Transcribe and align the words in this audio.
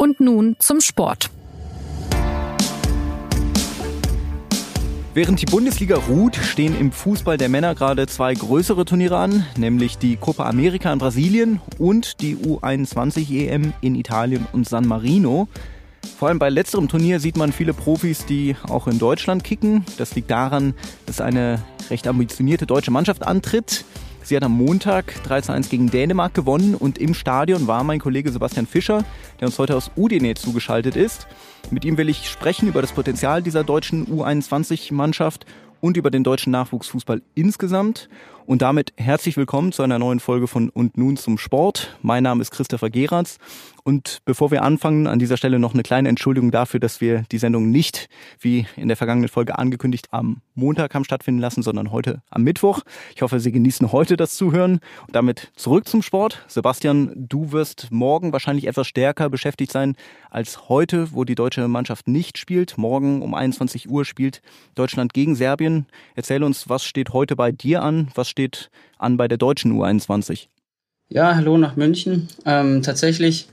Und 0.00 0.20
nun 0.20 0.54
zum 0.60 0.80
Sport. 0.80 1.28
Während 5.12 5.42
die 5.42 5.46
Bundesliga 5.46 5.96
ruht, 5.96 6.36
stehen 6.36 6.78
im 6.78 6.92
Fußball 6.92 7.36
der 7.36 7.48
Männer 7.48 7.74
gerade 7.74 8.06
zwei 8.06 8.32
größere 8.32 8.84
Turniere 8.84 9.18
an, 9.18 9.44
nämlich 9.56 9.98
die 9.98 10.14
Copa 10.14 10.48
America 10.48 10.92
in 10.92 11.00
Brasilien 11.00 11.60
und 11.78 12.20
die 12.20 12.36
U21 12.36 13.48
EM 13.48 13.72
in 13.80 13.96
Italien 13.96 14.46
und 14.52 14.68
San 14.68 14.86
Marino. 14.86 15.48
Vor 16.16 16.28
allem 16.28 16.38
bei 16.38 16.48
letzterem 16.48 16.86
Turnier 16.88 17.18
sieht 17.18 17.36
man 17.36 17.52
viele 17.52 17.74
Profis, 17.74 18.24
die 18.24 18.54
auch 18.68 18.86
in 18.86 19.00
Deutschland 19.00 19.42
kicken. 19.42 19.84
Das 19.96 20.14
liegt 20.14 20.30
daran, 20.30 20.74
dass 21.06 21.20
eine 21.20 21.60
recht 21.90 22.06
ambitionierte 22.06 22.66
deutsche 22.66 22.92
Mannschaft 22.92 23.26
antritt. 23.26 23.84
Sie 24.28 24.36
hat 24.36 24.44
am 24.44 24.58
Montag 24.58 25.24
3 25.24 25.40
zu 25.40 25.52
1 25.54 25.70
gegen 25.70 25.90
Dänemark 25.90 26.34
gewonnen 26.34 26.74
und 26.74 26.98
im 26.98 27.14
Stadion 27.14 27.66
war 27.66 27.82
mein 27.82 27.98
Kollege 27.98 28.30
Sebastian 28.30 28.66
Fischer, 28.66 29.02
der 29.40 29.48
uns 29.48 29.58
heute 29.58 29.74
aus 29.74 29.90
Udine 29.96 30.34
zugeschaltet 30.34 30.96
ist. 30.96 31.26
Mit 31.70 31.86
ihm 31.86 31.96
will 31.96 32.10
ich 32.10 32.28
sprechen 32.28 32.68
über 32.68 32.82
das 32.82 32.92
Potenzial 32.92 33.42
dieser 33.42 33.64
deutschen 33.64 34.06
U21-Mannschaft 34.06 35.46
und 35.80 35.96
über 35.96 36.10
den 36.10 36.24
deutschen 36.24 36.50
Nachwuchsfußball 36.50 37.22
insgesamt. 37.36 38.10
Und 38.48 38.62
damit 38.62 38.94
herzlich 38.96 39.36
willkommen 39.36 39.72
zu 39.72 39.82
einer 39.82 39.98
neuen 39.98 40.20
Folge 40.20 40.46
von 40.46 40.70
Und 40.70 40.96
nun 40.96 41.18
zum 41.18 41.36
Sport. 41.36 41.98
Mein 42.00 42.22
Name 42.22 42.40
ist 42.40 42.50
Christopher 42.50 42.88
Geratz. 42.88 43.36
Und 43.84 44.20
bevor 44.24 44.50
wir 44.50 44.62
anfangen, 44.62 45.06
an 45.06 45.18
dieser 45.18 45.36
Stelle 45.36 45.58
noch 45.58 45.74
eine 45.74 45.82
kleine 45.82 46.08
Entschuldigung 46.08 46.50
dafür, 46.50 46.80
dass 46.80 47.00
wir 47.00 47.24
die 47.30 47.38
Sendung 47.38 47.70
nicht, 47.70 48.08
wie 48.40 48.66
in 48.76 48.88
der 48.88 48.96
vergangenen 48.96 49.28
Folge 49.28 49.58
angekündigt, 49.58 50.08
am 50.10 50.42
Montag 50.54 50.94
haben 50.94 51.04
stattfinden 51.04 51.40
lassen, 51.40 51.62
sondern 51.62 51.90
heute 51.92 52.22
am 52.30 52.42
Mittwoch. 52.42 52.80
Ich 53.14 53.22
hoffe, 53.22 53.38
Sie 53.40 53.52
genießen 53.52 53.92
heute 53.92 54.16
das 54.16 54.34
Zuhören. 54.34 54.80
Und 55.06 55.16
damit 55.16 55.52
zurück 55.54 55.86
zum 55.86 56.02
Sport. 56.02 56.44
Sebastian, 56.48 57.12
du 57.16 57.52
wirst 57.52 57.88
morgen 57.90 58.32
wahrscheinlich 58.32 58.66
etwas 58.66 58.86
stärker 58.86 59.28
beschäftigt 59.30 59.72
sein 59.72 59.94
als 60.30 60.68
heute, 60.68 61.12
wo 61.12 61.24
die 61.24 61.34
deutsche 61.34 61.66
Mannschaft 61.68 62.08
nicht 62.08 62.36
spielt. 62.36 62.76
Morgen 62.76 63.22
um 63.22 63.34
21 63.34 63.88
Uhr 63.90 64.04
spielt 64.04 64.42
Deutschland 64.74 65.14
gegen 65.14 65.34
Serbien. 65.34 65.86
Erzähl 66.14 66.42
uns, 66.42 66.68
was 66.68 66.84
steht 66.84 67.14
heute 67.14 67.36
bei 67.36 67.52
dir 67.52 67.82
an? 67.82 68.08
Was 68.14 68.28
steht 68.38 68.70
an 68.98 69.16
bei 69.16 69.26
der 69.26 69.36
deutschen 69.36 69.72
U21? 69.72 70.46
Ja, 71.08 71.34
hallo 71.34 71.58
nach 71.58 71.74
München. 71.74 72.28
Ähm, 72.46 72.82
tatsächlich 72.82 73.48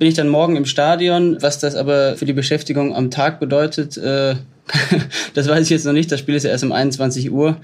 bin 0.00 0.08
ich 0.08 0.14
dann 0.14 0.28
morgen 0.28 0.56
im 0.56 0.64
Stadion. 0.64 1.40
Was 1.40 1.60
das 1.60 1.76
aber 1.76 2.16
für 2.16 2.24
die 2.24 2.32
Beschäftigung 2.32 2.96
am 2.96 3.12
Tag 3.12 3.38
bedeutet, 3.38 3.96
äh, 3.96 4.34
das 5.34 5.46
weiß 5.46 5.62
ich 5.62 5.70
jetzt 5.70 5.86
noch 5.86 5.92
nicht. 5.92 6.10
Das 6.10 6.18
Spiel 6.18 6.34
ist 6.34 6.42
ja 6.42 6.50
erst 6.50 6.64
um 6.64 6.72
21 6.72 7.30
Uhr. 7.30 7.58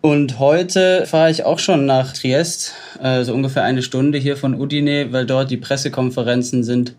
Und 0.00 0.38
heute 0.38 1.04
fahre 1.06 1.32
ich 1.32 1.42
auch 1.42 1.58
schon 1.58 1.84
nach 1.84 2.12
Triest, 2.12 2.74
äh, 3.02 3.24
so 3.24 3.34
ungefähr 3.34 3.64
eine 3.64 3.82
Stunde 3.82 4.18
hier 4.18 4.36
von 4.36 4.54
Udine, 4.54 5.08
weil 5.10 5.26
dort 5.26 5.50
die 5.50 5.56
Pressekonferenzen 5.56 6.62
sind 6.62 6.94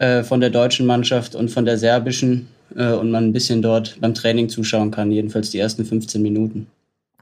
äh, 0.00 0.24
von 0.24 0.40
der 0.40 0.50
deutschen 0.50 0.86
Mannschaft 0.86 1.36
und 1.36 1.52
von 1.52 1.64
der 1.64 1.78
serbischen 1.78 2.48
äh, 2.74 2.94
und 2.94 3.12
man 3.12 3.26
ein 3.26 3.32
bisschen 3.32 3.62
dort 3.62 4.00
beim 4.00 4.12
Training 4.14 4.48
zuschauen 4.48 4.90
kann, 4.90 5.12
jedenfalls 5.12 5.50
die 5.50 5.60
ersten 5.60 5.84
15 5.84 6.20
Minuten. 6.20 6.66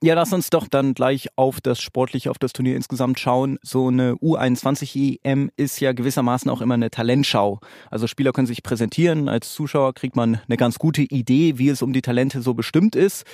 Ja, 0.04 0.14
lass 0.14 0.32
uns 0.32 0.50
doch 0.50 0.66
dann 0.66 0.94
gleich 0.94 1.28
auf 1.36 1.60
das 1.60 1.80
Sportliche, 1.80 2.32
auf 2.32 2.38
das 2.38 2.52
Turnier 2.52 2.74
insgesamt 2.74 3.20
schauen. 3.20 3.60
So 3.62 3.86
eine 3.86 4.14
U21-EM 4.14 5.52
ist 5.56 5.78
ja 5.78 5.92
gewissermaßen 5.92 6.50
auch 6.50 6.60
immer 6.60 6.74
eine 6.74 6.90
Talentschau. 6.90 7.60
Also 7.88 8.08
Spieler 8.08 8.32
können 8.32 8.48
sich 8.48 8.64
präsentieren. 8.64 9.28
Als 9.28 9.54
Zuschauer 9.54 9.94
kriegt 9.94 10.16
man 10.16 10.40
eine 10.48 10.56
ganz 10.56 10.80
gute 10.80 11.02
Idee, 11.02 11.56
wie 11.58 11.68
es 11.68 11.82
um 11.82 11.92
die 11.92 12.02
Talente 12.02 12.42
so 12.42 12.52
bestimmt 12.52 12.96
ist. 12.96 13.24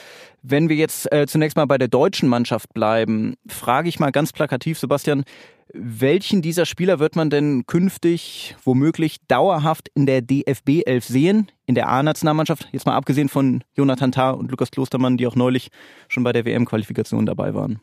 Wenn 0.43 0.69
wir 0.69 0.77
jetzt 0.77 1.11
äh, 1.11 1.27
zunächst 1.27 1.57
mal 1.57 1.65
bei 1.65 1.79
der 1.79 1.89
deutschen 1.89 2.29
Mannschaft 2.29 2.75
bleiben, 2.75 3.37
frage 3.47 3.89
ich 3.89 3.99
mal 3.99 4.13
ganz 4.13 4.35
plakativ, 4.35 4.79
Sebastian, 4.79 5.25
welchen 5.73 6.43
dieser 6.43 6.67
Spieler 6.67 6.99
wird 6.99 7.17
man 7.17 7.31
denn 7.31 7.67
künftig 7.67 8.57
womöglich 8.65 9.19
dauerhaft 9.29 9.91
in 9.95 10.07
der 10.07 10.23
DFB 10.23 10.83
11 10.87 11.05
sehen? 11.05 11.53
In 11.67 11.75
der 11.75 11.89
A-Nationalmannschaft, 11.89 12.69
jetzt 12.73 12.87
mal 12.87 12.97
abgesehen 12.97 13.29
von 13.29 13.63
Jonathan 13.77 14.13
Tah 14.13 14.31
und 14.31 14.51
Lukas 14.51 14.71
Klostermann, 14.71 15.19
die 15.19 15.27
auch 15.27 15.37
neulich 15.37 15.69
schon 16.09 16.25
bei 16.25 16.33
der 16.33 16.45
WM-Qualifikation 16.45 17.27
dabei 17.27 17.55
waren. 17.55 17.81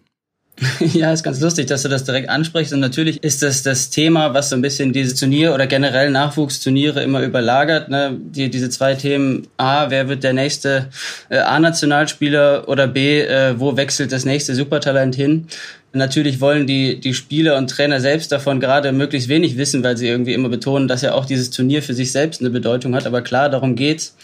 Ja, 0.94 1.12
ist 1.12 1.24
ganz 1.24 1.42
lustig, 1.42 1.68
dass 1.68 1.84
du 1.84 1.90
das 1.90 2.04
direkt 2.04 2.30
ansprichst. 2.30 2.74
Und 2.74 2.80
natürlich 2.80 3.24
ist 3.24 3.44
das 3.44 3.64
das 3.64 3.90
Thema, 3.90 4.34
was 4.34 4.50
so 4.50 4.56
ein 4.56 4.62
bisschen 4.62 4.94
diese 4.94 5.16
Turnier 5.16 5.54
oder 5.54 5.68
generell 5.68 6.10
Nachwuchsturniere 6.12 7.04
immer 7.04 7.22
überlagert. 7.22 7.90
Ne? 7.90 8.18
Die, 8.20 8.50
diese 8.50 8.70
zwei 8.70 8.96
Themen. 8.96 9.48
A, 9.58 9.90
wer 9.90 10.08
wird 10.08 10.24
der 10.24 10.34
nächste 10.34 10.90
äh, 11.30 11.38
A-Nationalspieler 11.40 12.68
oder 12.68 12.88
B, 12.88 13.22
äh, 13.22 13.60
wo 13.60 13.76
wechselt 13.78 14.12
das 14.12 14.26
nächste 14.26 14.56
Supertalent 14.56 15.16
hin? 15.16 15.48
Natürlich 15.96 16.42
wollen 16.42 16.68
die, 16.68 17.00
die 17.00 17.14
Spieler 17.14 17.58
und 17.58 17.70
Trainer 17.70 18.02
selbst 18.02 18.30
davon 18.32 18.60
gerade 18.60 18.92
möglichst 18.92 19.30
wenig 19.30 19.56
wissen, 19.56 19.82
weil 19.82 19.96
sie 19.96 20.10
irgendwie 20.10 20.34
immer 20.34 20.50
betonen, 20.50 20.90
dass 20.90 21.02
ja 21.02 21.14
auch 21.14 21.26
dieses 21.26 21.52
Turnier 21.52 21.82
für 21.82 21.94
sich 21.94 22.12
selbst 22.12 22.42
eine 22.42 22.50
Bedeutung 22.50 22.94
hat. 22.96 23.08
Aber 23.08 23.22
klar, 23.22 23.50
darum 23.50 23.78
geht's. 23.78 24.18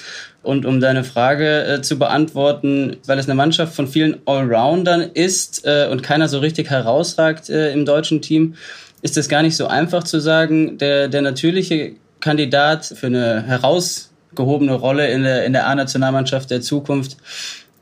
Und 0.44 0.66
um 0.66 0.82
deine 0.82 1.06
Frage 1.06 1.64
äh, 1.64 1.82
zu 1.82 1.98
beantworten, 1.98 2.98
weil 3.06 3.20
es 3.20 3.26
eine 3.26 3.36
Mannschaft 3.36 3.74
von 3.74 3.88
vielen 3.88 4.18
Allroundern 4.26 5.02
ist 5.14 5.66
äh, 5.66 5.88
und 5.90 6.04
keiner 6.04 6.28
so 6.28 6.40
richtig 6.40 6.70
herausragt 6.70 7.50
äh, 7.50 7.72
im 7.72 7.86
deutschen 7.86 8.22
Team, 8.22 8.56
ist 9.02 9.18
es 9.18 9.30
gar 9.30 9.42
nicht 9.42 9.56
so 9.56 9.68
einfach 9.68 10.03
zu 10.03 10.20
sagen, 10.20 10.78
der, 10.78 11.08
der 11.08 11.22
natürliche 11.22 11.94
Kandidat 12.20 12.86
für 12.86 13.08
eine 13.08 13.44
herausgehobene 13.44 14.74
Rolle 14.74 15.09
in 15.09 15.24
der, 15.24 15.46
in 15.46 15.53
der 15.53 15.68
A-Nationalmannschaft 15.68 16.52
der 16.52 16.62
Zukunft 16.62 17.16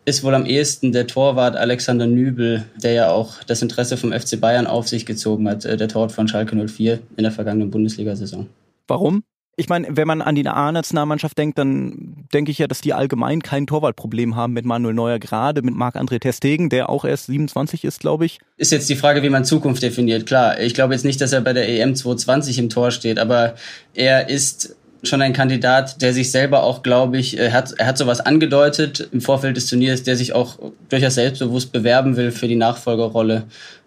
ist 0.09 0.23
wohl 0.23 0.35
am 0.35 0.45
ehesten 0.45 0.91
der 0.91 1.07
Torwart 1.07 1.55
Alexander 1.55 2.07
Nübel, 2.07 2.65
der 2.75 2.93
ja 2.93 3.11
auch 3.11 3.43
das 3.43 3.61
Interesse 3.61 3.95
vom 3.95 4.11
FC 4.11 4.39
Bayern 4.39 4.67
auf 4.67 4.87
sich 4.87 5.05
gezogen 5.05 5.47
hat, 5.47 5.65
äh, 5.65 5.77
der 5.77 5.87
Torwart 5.87 6.11
von 6.11 6.27
Schalke 6.27 6.55
04 6.67 6.99
in 7.15 7.23
der 7.23 7.31
vergangenen 7.31 7.71
Bundesliga-Saison. 7.71 8.47
Warum? 8.87 9.23
Ich 9.59 9.67
meine, 9.67 9.87
wenn 9.97 10.07
man 10.07 10.21
an 10.21 10.35
die 10.35 10.47
A-Nationalmannschaft 10.47 11.37
denkt, 11.37 11.57
dann 11.57 12.25
denke 12.33 12.49
ich 12.49 12.59
ja, 12.59 12.67
dass 12.67 12.79
die 12.79 12.93
allgemein 12.93 13.41
kein 13.41 13.67
Torwartproblem 13.67 14.37
haben 14.37 14.53
mit 14.53 14.63
Manuel 14.63 14.93
Neuer, 14.93 15.19
gerade 15.19 15.61
mit 15.61 15.75
Marc-André 15.75 16.19
Testegen, 16.19 16.69
der 16.69 16.89
auch 16.89 17.03
erst 17.03 17.25
27 17.25 17.83
ist, 17.83 17.99
glaube 17.99 18.25
ich. 18.25 18.39
Ist 18.55 18.71
jetzt 18.71 18.89
die 18.89 18.95
Frage, 18.95 19.21
wie 19.21 19.29
man 19.29 19.43
Zukunft 19.43 19.83
definiert. 19.83 20.25
Klar, 20.25 20.61
ich 20.61 20.73
glaube 20.73 20.93
jetzt 20.93 21.03
nicht, 21.03 21.19
dass 21.19 21.33
er 21.33 21.41
bei 21.41 21.51
der 21.51 21.67
EM 21.67 21.93
220 21.93 22.57
im 22.57 22.69
Tor 22.69 22.91
steht, 22.91 23.19
aber 23.19 23.55
er 23.93 24.29
ist 24.29 24.77
schon 25.03 25.21
ein 25.21 25.33
Kandidat, 25.33 26.01
der 26.01 26.13
sich 26.13 26.31
selber 26.31 26.63
auch, 26.63 26.83
glaube 26.83 27.17
ich, 27.17 27.37
er 27.37 27.53
hat, 27.53 27.73
er 27.77 27.87
hat 27.87 27.97
sowas 27.97 28.19
angedeutet 28.19 29.09
im 29.11 29.21
Vorfeld 29.21 29.57
des 29.57 29.67
Turniers, 29.67 30.03
der 30.03 30.15
sich 30.15 30.33
auch 30.33 30.57
durchaus 30.89 31.15
selbstbewusst 31.15 31.71
bewerben 31.71 32.17
will 32.17 32.31
für 32.31 32.47
die 32.47 32.55
Nachfolgerrolle 32.55 33.43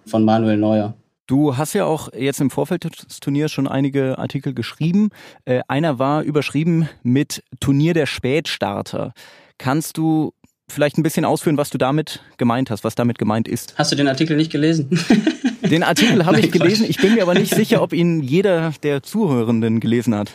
von 0.07 0.25
Manuel 0.25 0.57
Neuer. 0.57 0.95
Du 1.27 1.57
hast 1.57 1.73
ja 1.75 1.85
auch 1.85 2.13
jetzt 2.13 2.41
im 2.41 2.51
Vorfeld 2.51 2.85
des 2.85 3.21
Turniers 3.21 3.53
schon 3.53 3.69
einige 3.69 4.19
Artikel 4.19 4.55
geschrieben. 4.55 5.11
Äh, 5.45 5.61
einer 5.69 5.99
war 5.99 6.23
überschrieben 6.23 6.89
mit 7.03 7.43
Turnier 7.61 7.95
der 7.95 8.07
Spätstarter. 8.07 9.13
Kannst 9.57 9.97
du 9.97 10.33
vielleicht 10.69 10.99
ein 10.99 11.03
bisschen 11.03 11.25
ausführen, 11.25 11.57
was 11.57 11.71
du 11.71 11.79
damit 11.79 12.21
gemeint 12.39 12.71
hast, 12.71 12.83
was 12.83 12.95
damit 12.95 13.19
gemeint 13.19 13.47
ist? 13.47 13.75
Hast 13.79 13.93
du 13.93 13.97
den 13.97 14.09
Artikel 14.09 14.37
nicht 14.37 14.51
gelesen? 14.51 14.91
Den 15.73 15.83
Artikel 15.83 16.27
habe 16.27 16.39
ich 16.39 16.53
gelesen. 16.53 16.85
Ich 16.87 16.99
bin 16.99 17.15
mir 17.15 17.23
aber 17.23 17.33
nicht 17.33 17.55
sicher, 17.55 17.81
ob 17.81 17.95
ihn 17.95 18.23
jeder 18.23 18.75
der 18.83 19.03
Zuhörenden 19.03 19.81
gelesen 19.81 20.15
hat. 20.15 20.29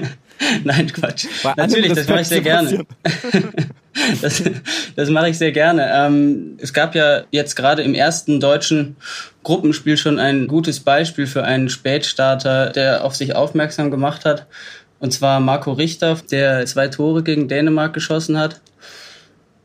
Nein, 0.64 0.92
Quatsch. 0.92 1.26
Bei 1.42 1.54
Natürlich, 1.56 1.94
das 1.94 2.06
mache 2.06 2.20
ich 2.20 2.28
sehr 2.28 2.42
gerne. 2.42 2.84
das, 4.20 4.42
das 4.94 5.08
mache 5.08 5.30
ich 5.30 5.38
sehr 5.38 5.52
gerne. 5.52 5.90
Ähm, 5.90 6.58
es 6.58 6.74
gab 6.74 6.94
ja 6.94 7.22
jetzt 7.30 7.54
gerade 7.54 7.82
im 7.82 7.94
ersten 7.94 8.40
deutschen 8.40 8.96
Gruppenspiel 9.42 9.96
schon 9.96 10.18
ein 10.18 10.48
gutes 10.48 10.80
Beispiel 10.80 11.26
für 11.26 11.44
einen 11.44 11.70
Spätstarter, 11.70 12.68
der 12.68 13.04
auf 13.04 13.16
sich 13.16 13.34
aufmerksam 13.34 13.90
gemacht 13.90 14.26
hat. 14.26 14.46
Und 14.98 15.12
zwar 15.12 15.40
Marco 15.40 15.72
Richter, 15.72 16.18
der 16.30 16.66
zwei 16.66 16.88
Tore 16.88 17.22
gegen 17.22 17.48
Dänemark 17.48 17.94
geschossen 17.94 18.38
hat. 18.38 18.60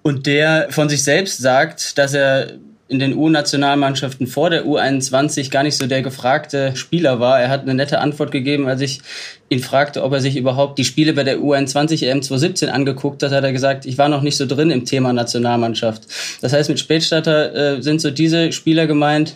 Und 0.01 0.27
der 0.27 0.67
von 0.69 0.87
sich 0.87 1.03
selbst 1.03 1.39
sagt, 1.39 1.97
dass 1.97 2.13
er 2.13 2.53
in 2.89 2.97
den 2.97 3.15
U-Nationalmannschaften 3.15 4.25
vor 4.25 4.49
der 4.49 4.65
U21 4.65 5.51
gar 5.51 5.61
nicht 5.61 5.77
so 5.77 5.85
der 5.85 6.01
gefragte 6.01 6.75
Spieler 6.75 7.19
war. 7.19 7.39
Er 7.39 7.49
hat 7.49 7.61
eine 7.61 7.75
nette 7.75 7.99
Antwort 7.99 8.31
gegeben, 8.31 8.67
als 8.67 8.81
ich 8.81 9.01
ihn 9.47 9.59
fragte, 9.59 10.03
ob 10.03 10.11
er 10.11 10.21
sich 10.21 10.35
überhaupt 10.35 10.79
die 10.79 10.83
Spiele 10.83 11.13
bei 11.13 11.23
der 11.23 11.37
U21 11.37 12.03
EM 12.03 12.23
2017 12.23 12.69
angeguckt 12.69 13.21
hat, 13.21 13.31
hat 13.31 13.43
er 13.43 13.51
gesagt, 13.51 13.85
ich 13.85 13.99
war 13.99 14.09
noch 14.09 14.23
nicht 14.23 14.37
so 14.37 14.47
drin 14.47 14.71
im 14.71 14.85
Thema 14.85 15.13
Nationalmannschaft. 15.13 16.03
Das 16.41 16.51
heißt, 16.51 16.67
mit 16.67 16.79
Spätstarter 16.79 17.77
äh, 17.77 17.81
sind 17.83 18.01
so 18.01 18.09
diese 18.09 18.51
Spieler 18.51 18.87
gemeint, 18.87 19.35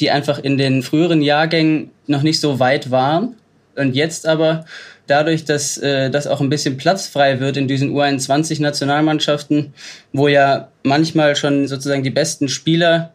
die 0.00 0.10
einfach 0.10 0.38
in 0.38 0.56
den 0.56 0.82
früheren 0.82 1.20
Jahrgängen 1.20 1.90
noch 2.06 2.22
nicht 2.22 2.40
so 2.40 2.58
weit 2.58 2.90
waren 2.90 3.34
und 3.76 3.94
jetzt 3.94 4.26
aber 4.26 4.64
dadurch, 5.08 5.44
dass, 5.44 5.78
äh, 5.78 6.10
dass 6.10 6.26
auch 6.26 6.40
ein 6.40 6.50
bisschen 6.50 6.76
Platz 6.76 7.08
frei 7.08 7.40
wird 7.40 7.56
in 7.56 7.66
diesen 7.66 7.90
U21-Nationalmannschaften, 7.92 9.72
wo 10.12 10.28
ja 10.28 10.68
manchmal 10.82 11.34
schon 11.34 11.66
sozusagen 11.66 12.02
die 12.02 12.10
besten 12.10 12.48
Spieler 12.48 13.12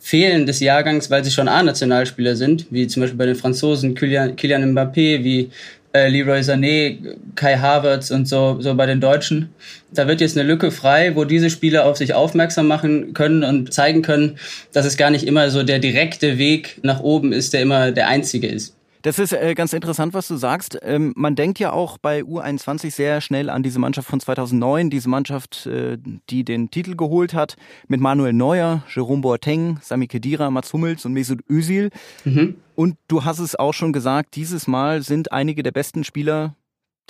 fehlen 0.00 0.44
des 0.44 0.60
Jahrgangs, 0.60 1.10
weil 1.10 1.24
sie 1.24 1.30
schon 1.30 1.48
A-Nationalspieler 1.48 2.36
sind, 2.36 2.66
wie 2.70 2.86
zum 2.86 3.00
Beispiel 3.00 3.18
bei 3.18 3.26
den 3.26 3.36
Franzosen 3.36 3.94
Kylian, 3.94 4.36
Kylian 4.36 4.74
Mbappé, 4.74 5.24
wie 5.24 5.50
äh, 5.94 6.08
Leroy 6.08 6.40
Sané, 6.40 6.98
Kai 7.36 7.56
Havertz 7.56 8.10
und 8.10 8.28
so, 8.28 8.60
so 8.60 8.74
bei 8.74 8.84
den 8.84 9.00
Deutschen. 9.00 9.48
Da 9.92 10.06
wird 10.08 10.20
jetzt 10.20 10.36
eine 10.36 10.46
Lücke 10.46 10.70
frei, 10.70 11.14
wo 11.14 11.24
diese 11.24 11.48
Spieler 11.48 11.86
auf 11.86 11.96
sich 11.96 12.12
aufmerksam 12.12 12.66
machen 12.66 13.14
können 13.14 13.44
und 13.44 13.72
zeigen 13.72 14.02
können, 14.02 14.38
dass 14.72 14.84
es 14.84 14.96
gar 14.96 15.10
nicht 15.10 15.26
immer 15.26 15.50
so 15.50 15.62
der 15.62 15.78
direkte 15.78 16.36
Weg 16.36 16.80
nach 16.82 17.00
oben 17.00 17.32
ist, 17.32 17.54
der 17.54 17.62
immer 17.62 17.92
der 17.92 18.08
einzige 18.08 18.48
ist. 18.48 18.74
Das 19.04 19.18
ist 19.18 19.34
äh, 19.34 19.54
ganz 19.54 19.74
interessant, 19.74 20.14
was 20.14 20.28
du 20.28 20.36
sagst. 20.36 20.78
Ähm, 20.80 21.12
man 21.14 21.36
denkt 21.36 21.58
ja 21.58 21.74
auch 21.74 21.98
bei 21.98 22.20
U21 22.22 22.90
sehr 22.90 23.20
schnell 23.20 23.50
an 23.50 23.62
diese 23.62 23.78
Mannschaft 23.78 24.08
von 24.08 24.18
2009, 24.18 24.88
diese 24.88 25.10
Mannschaft, 25.10 25.66
äh, 25.66 25.98
die 26.30 26.42
den 26.42 26.70
Titel 26.70 26.96
geholt 26.96 27.34
hat, 27.34 27.56
mit 27.86 28.00
Manuel 28.00 28.32
Neuer, 28.32 28.82
Jerome 28.88 29.20
Boateng, 29.20 29.78
Sami 29.82 30.06
Khedira, 30.06 30.50
Mats 30.50 30.72
Hummels 30.72 31.04
und 31.04 31.12
Mesut 31.12 31.40
Özil. 31.50 31.90
Mhm. 32.24 32.56
Und 32.76 32.96
du 33.06 33.24
hast 33.24 33.40
es 33.40 33.54
auch 33.54 33.74
schon 33.74 33.92
gesagt, 33.92 34.36
dieses 34.36 34.66
Mal 34.66 35.02
sind 35.02 35.32
einige 35.32 35.62
der 35.62 35.72
besten 35.72 36.02
Spieler 36.02 36.56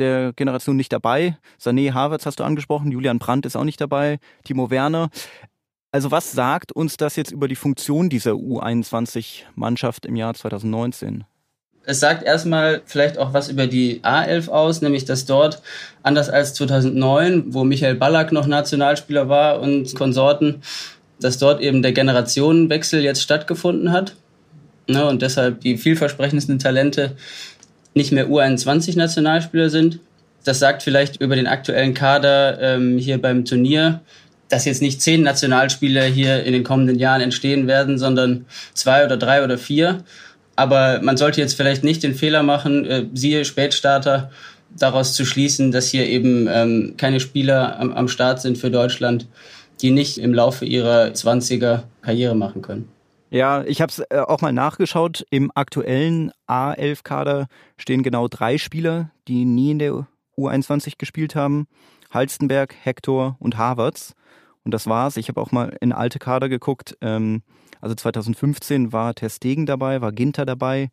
der 0.00 0.32
Generation 0.32 0.74
nicht 0.74 0.92
dabei. 0.92 1.38
Sané 1.60 1.92
Havertz 1.92 2.26
hast 2.26 2.40
du 2.40 2.44
angesprochen, 2.44 2.90
Julian 2.90 3.20
Brandt 3.20 3.46
ist 3.46 3.54
auch 3.54 3.62
nicht 3.62 3.80
dabei, 3.80 4.18
Timo 4.42 4.68
Werner. 4.68 5.10
Also 5.92 6.10
was 6.10 6.32
sagt 6.32 6.72
uns 6.72 6.96
das 6.96 7.14
jetzt 7.14 7.30
über 7.30 7.46
die 7.46 7.54
Funktion 7.54 8.08
dieser 8.08 8.32
U21-Mannschaft 8.32 10.06
im 10.06 10.16
Jahr 10.16 10.34
2019? 10.34 11.22
Es 11.86 12.00
sagt 12.00 12.24
erstmal 12.24 12.80
vielleicht 12.86 13.18
auch 13.18 13.34
was 13.34 13.48
über 13.48 13.66
die 13.66 14.00
A11 14.02 14.48
aus, 14.48 14.80
nämlich 14.80 15.04
dass 15.04 15.26
dort, 15.26 15.60
anders 16.02 16.30
als 16.30 16.54
2009, 16.54 17.46
wo 17.48 17.64
Michael 17.64 17.94
Ballack 17.94 18.32
noch 18.32 18.46
Nationalspieler 18.46 19.28
war 19.28 19.60
und 19.60 19.94
Konsorten, 19.94 20.62
dass 21.20 21.38
dort 21.38 21.60
eben 21.60 21.82
der 21.82 21.92
Generationenwechsel 21.92 23.02
jetzt 23.02 23.22
stattgefunden 23.22 23.92
hat. 23.92 24.14
Ne, 24.86 25.06
und 25.06 25.22
deshalb 25.22 25.60
die 25.60 25.78
vielversprechendsten 25.78 26.58
Talente 26.58 27.16
nicht 27.94 28.12
mehr 28.12 28.28
U21-Nationalspieler 28.28 29.70
sind. 29.70 30.00
Das 30.44 30.58
sagt 30.58 30.82
vielleicht 30.82 31.20
über 31.20 31.36
den 31.36 31.46
aktuellen 31.46 31.94
Kader 31.94 32.60
ähm, 32.60 32.98
hier 32.98 33.20
beim 33.20 33.46
Turnier, 33.46 34.00
dass 34.50 34.66
jetzt 34.66 34.82
nicht 34.82 35.00
zehn 35.00 35.22
Nationalspieler 35.22 36.04
hier 36.04 36.44
in 36.44 36.52
den 36.52 36.64
kommenden 36.64 36.98
Jahren 36.98 37.22
entstehen 37.22 37.66
werden, 37.66 37.98
sondern 37.98 38.44
zwei 38.74 39.04
oder 39.04 39.16
drei 39.16 39.42
oder 39.42 39.56
vier. 39.56 40.04
Aber 40.56 41.00
man 41.02 41.16
sollte 41.16 41.40
jetzt 41.40 41.54
vielleicht 41.54 41.84
nicht 41.84 42.02
den 42.02 42.14
Fehler 42.14 42.42
machen, 42.42 42.84
äh, 42.84 43.06
siehe 43.12 43.44
Spätstarter, 43.44 44.30
daraus 44.76 45.14
zu 45.14 45.24
schließen, 45.24 45.72
dass 45.72 45.88
hier 45.88 46.06
eben 46.06 46.48
ähm, 46.48 46.94
keine 46.96 47.20
Spieler 47.20 47.78
am, 47.78 47.92
am 47.92 48.08
Start 48.08 48.40
sind 48.40 48.58
für 48.58 48.70
Deutschland, 48.70 49.28
die 49.80 49.90
nicht 49.90 50.18
im 50.18 50.34
Laufe 50.34 50.64
ihrer 50.64 51.06
20er 51.08 51.82
Karriere 52.02 52.34
machen 52.34 52.62
können. 52.62 52.88
Ja, 53.30 53.64
ich 53.64 53.80
habe 53.80 53.90
es 53.90 53.98
äh, 53.98 54.20
auch 54.20 54.40
mal 54.42 54.52
nachgeschaut. 54.52 55.26
Im 55.30 55.50
aktuellen 55.54 56.30
A11-Kader 56.48 57.48
stehen 57.76 58.02
genau 58.02 58.28
drei 58.28 58.58
Spieler, 58.58 59.10
die 59.26 59.44
nie 59.44 59.72
in 59.72 59.78
der 59.80 60.06
U21 60.36 60.94
gespielt 60.98 61.34
haben. 61.34 61.66
Halstenberg, 62.10 62.74
Hector 62.80 63.36
und 63.40 63.58
Havertz. 63.58 64.14
Und 64.64 64.72
das 64.72 64.86
war's. 64.86 65.16
Ich 65.16 65.28
habe 65.28 65.40
auch 65.40 65.50
mal 65.50 65.76
in 65.80 65.92
alte 65.92 66.18
Kader 66.18 66.48
geguckt. 66.48 66.96
Ähm, 67.00 67.42
also 67.84 67.94
2015 67.96 68.94
war 68.94 69.14
Ter 69.14 69.28
Stegen 69.28 69.66
dabei, 69.66 70.00
war 70.00 70.10
Ginter 70.10 70.46
dabei, 70.46 70.88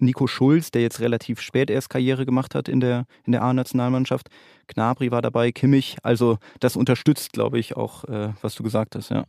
Nico 0.00 0.26
Schulz, 0.26 0.72
der 0.72 0.82
jetzt 0.82 0.98
relativ 0.98 1.40
spät 1.40 1.70
erst 1.70 1.88
Karriere 1.88 2.26
gemacht 2.26 2.56
hat 2.56 2.68
in 2.68 2.80
der, 2.80 3.04
in 3.24 3.30
der 3.30 3.42
A-Nationalmannschaft. 3.42 4.26
Gnabry 4.66 5.12
war 5.12 5.22
dabei, 5.22 5.52
Kimmich. 5.52 5.98
Also 6.02 6.38
das 6.58 6.74
unterstützt, 6.74 7.32
glaube 7.32 7.60
ich, 7.60 7.76
auch, 7.76 8.02
äh, 8.04 8.30
was 8.42 8.56
du 8.56 8.64
gesagt 8.64 8.96
hast, 8.96 9.10
ja. 9.10 9.24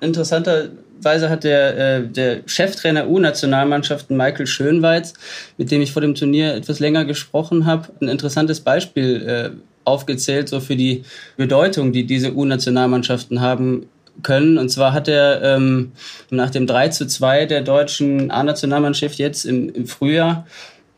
Interessanterweise 0.00 1.28
hat 1.28 1.44
der, 1.44 1.76
äh, 1.78 2.08
der 2.08 2.40
Cheftrainer 2.46 3.06
U-Nationalmannschaften 3.06 4.16
Michael 4.16 4.46
Schönweiz, 4.46 5.12
mit 5.58 5.70
dem 5.70 5.82
ich 5.82 5.92
vor 5.92 6.00
dem 6.00 6.14
Turnier 6.14 6.54
etwas 6.54 6.80
länger 6.80 7.04
gesprochen 7.04 7.66
habe, 7.66 7.88
ein 8.00 8.08
interessantes 8.08 8.60
Beispiel 8.60 9.26
äh, 9.26 9.50
aufgezählt, 9.84 10.48
so 10.48 10.60
für 10.60 10.76
die 10.76 11.04
Bedeutung, 11.36 11.92
die 11.92 12.06
diese 12.06 12.34
U-Nationalmannschaften 12.34 13.42
haben 13.42 13.88
können. 14.22 14.58
Und 14.58 14.68
zwar 14.68 14.92
hat 14.92 15.08
er 15.08 15.42
ähm, 15.42 15.92
nach 16.30 16.50
dem 16.50 16.66
3 16.66 16.88
zu 16.88 17.06
2 17.06 17.46
der 17.46 17.62
deutschen 17.62 18.30
A-Nationalmannschaft 18.30 19.18
jetzt 19.18 19.44
im, 19.44 19.72
im 19.72 19.86
Frühjahr, 19.86 20.46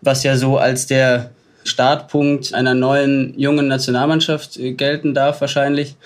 was 0.00 0.22
ja 0.22 0.36
so 0.36 0.58
als 0.58 0.86
der 0.86 1.30
Startpunkt 1.64 2.54
einer 2.54 2.74
neuen 2.74 3.38
jungen 3.38 3.68
Nationalmannschaft 3.68 4.58
äh, 4.58 4.72
gelten 4.72 5.14
darf 5.14 5.40
wahrscheinlich, 5.40 5.96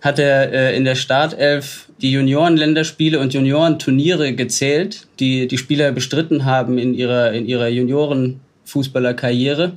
hat 0.00 0.18
er 0.18 0.52
äh, 0.52 0.76
in 0.76 0.84
der 0.84 0.94
Startelf 0.94 1.88
die 2.00 2.12
Juniorenländerspiele 2.12 3.18
und 3.18 3.32
Juniorenturniere 3.32 4.34
gezählt, 4.34 5.06
die 5.18 5.48
die 5.48 5.58
Spieler 5.58 5.92
bestritten 5.92 6.44
haben 6.44 6.78
in 6.78 6.94
ihrer, 6.94 7.32
in 7.32 7.46
ihrer 7.46 7.68
Juniorenfußballerkarriere. 7.68 9.72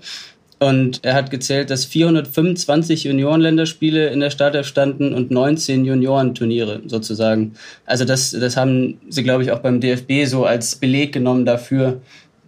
Und 0.59 1.05
er 1.05 1.13
hat 1.13 1.31
gezählt, 1.31 1.69
dass 1.69 1.85
425 1.85 3.05
Juniorenländerspiele 3.05 4.09
in 4.09 4.19
der 4.19 4.29
Startelf 4.29 4.67
standen 4.67 5.13
und 5.13 5.31
19 5.31 5.85
Juniorenturniere 5.85 6.81
sozusagen. 6.85 7.53
Also 7.85 8.03
das, 8.03 8.31
das 8.31 8.57
haben 8.57 8.99
sie, 9.07 9.23
glaube 9.23 9.43
ich, 9.43 9.51
auch 9.51 9.59
beim 9.59 9.79
DFB 9.79 10.25
so 10.25 10.43
als 10.43 10.75
Beleg 10.75 11.13
genommen 11.13 11.45
dafür, 11.45 12.01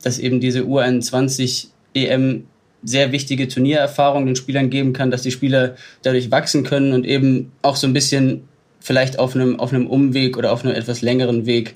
dass 0.03 0.19
eben 0.19 0.41
diese 0.41 0.61
U21 0.63 1.67
EM 1.93 2.47
sehr 2.83 3.13
wichtige 3.13 3.47
Turniererfahrung 3.47 4.25
den 4.25 4.35
Spielern 4.35 4.69
geben 4.69 4.91
kann, 4.91 5.11
dass 5.11 5.21
die 5.21 5.31
Spieler 5.31 5.75
dadurch 6.01 6.31
wachsen 6.31 6.63
können 6.63 6.91
und 6.91 7.05
eben 7.05 7.53
auch 7.61 7.77
so 7.77 7.87
ein 7.87 7.93
bisschen 7.93 8.43
vielleicht 8.81 9.19
auf 9.19 9.35
einem, 9.35 9.57
auf 9.59 9.71
einem 9.71 9.87
Umweg 9.87 10.37
oder 10.37 10.51
auf 10.51 10.65
einem 10.65 10.75
etwas 10.75 11.01
längeren 11.01 11.45
Weg 11.45 11.75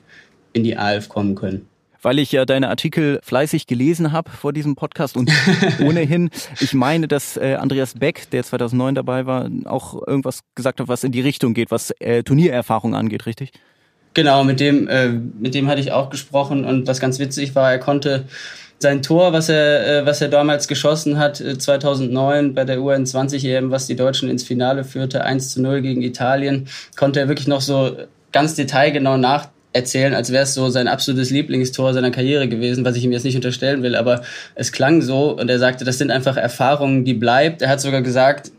in 0.52 0.64
die 0.64 0.76
AF 0.76 1.08
kommen 1.08 1.36
können 1.36 1.68
weil 2.06 2.20
ich 2.20 2.32
ja 2.32 2.46
deine 2.46 2.70
Artikel 2.70 3.20
fleißig 3.24 3.66
gelesen 3.66 4.12
habe 4.12 4.30
vor 4.30 4.54
diesem 4.54 4.76
Podcast 4.76 5.18
und 5.18 5.32
ohnehin, 5.84 6.30
ich 6.60 6.76
meine, 6.76 7.08
dass 7.08 7.36
äh, 7.36 7.56
Andreas 7.56 7.96
Beck, 7.96 8.30
der 8.30 8.44
2009 8.44 8.94
dabei 8.94 9.26
war, 9.26 9.50
auch 9.66 10.06
irgendwas 10.06 10.42
gesagt 10.54 10.80
hat, 10.80 10.88
was 10.88 11.04
in 11.04 11.12
die 11.12 11.22
Richtung 11.22 11.56
geht, 11.56 11.72
was 11.72 11.90
äh, 12.00 12.22
Turniererfahrung 12.22 12.94
angeht, 12.94 13.26
richtig? 13.26 13.54
Genau, 14.14 14.44
mit 14.44 14.60
dem, 14.60 14.88
äh, 14.88 15.10
mit 15.10 15.56
dem 15.56 15.68
hatte 15.68 15.82
ich 15.82 15.94
auch 15.94 16.12
gesprochen 16.12 16.64
und 16.64 16.86
was 16.86 17.00
ganz 17.00 17.18
witzig 17.18 17.56
war, 17.56 17.72
er 17.72 17.80
konnte 17.80 18.26
sein 18.78 19.02
Tor, 19.02 19.34
was 19.34 19.50
er, 19.50 20.02
äh, 20.02 20.06
was 20.06 20.22
er 20.22 20.30
damals 20.30 20.68
geschossen 20.68 21.18
hat, 21.18 21.38
2009 21.38 22.46
äh, 22.46 22.50
bei 22.50 22.66
der 22.66 22.78
UN20 22.78 23.50
EM, 23.50 23.72
was 23.72 23.88
die 23.88 23.96
Deutschen 23.96 24.30
ins 24.30 24.44
Finale 24.44 24.84
führte, 24.84 25.24
1 25.24 25.54
zu 25.54 25.62
0 25.62 25.82
gegen 25.82 26.04
Italien, 26.04 26.68
konnte 26.96 27.20
er 27.20 27.30
wirklich 27.30 27.48
noch 27.48 27.62
so 27.62 27.98
ganz 28.32 28.54
detailgenau 28.54 29.18
nacherzählen, 29.76 30.14
als 30.14 30.32
wäre 30.32 30.44
es 30.44 30.54
so 30.54 30.70
sein 30.70 30.88
absolutes 30.88 31.30
Lieblingstor 31.30 31.94
seiner 31.94 32.12
Karriere 32.12 32.48
gewesen, 32.48 32.86
was 32.86 32.96
ich 32.96 33.04
ihm 33.04 33.12
jetzt 33.12 33.26
nicht 33.26 33.36
unterstellen 33.36 33.84
will, 33.84 33.96
aber 33.96 34.22
es 34.56 34.72
klang 34.72 35.02
so 35.02 35.38
und 35.38 35.50
er 35.50 35.60
sagte, 35.60 35.84
das 35.84 35.98
sind 35.98 36.12
einfach 36.12 36.38
Erfahrungen, 36.38 37.04
die 37.04 37.14
bleibt. 37.14 37.62
Er 37.62 37.70
hat 37.70 37.82
sogar 37.82 38.02
gesagt, 38.02 38.52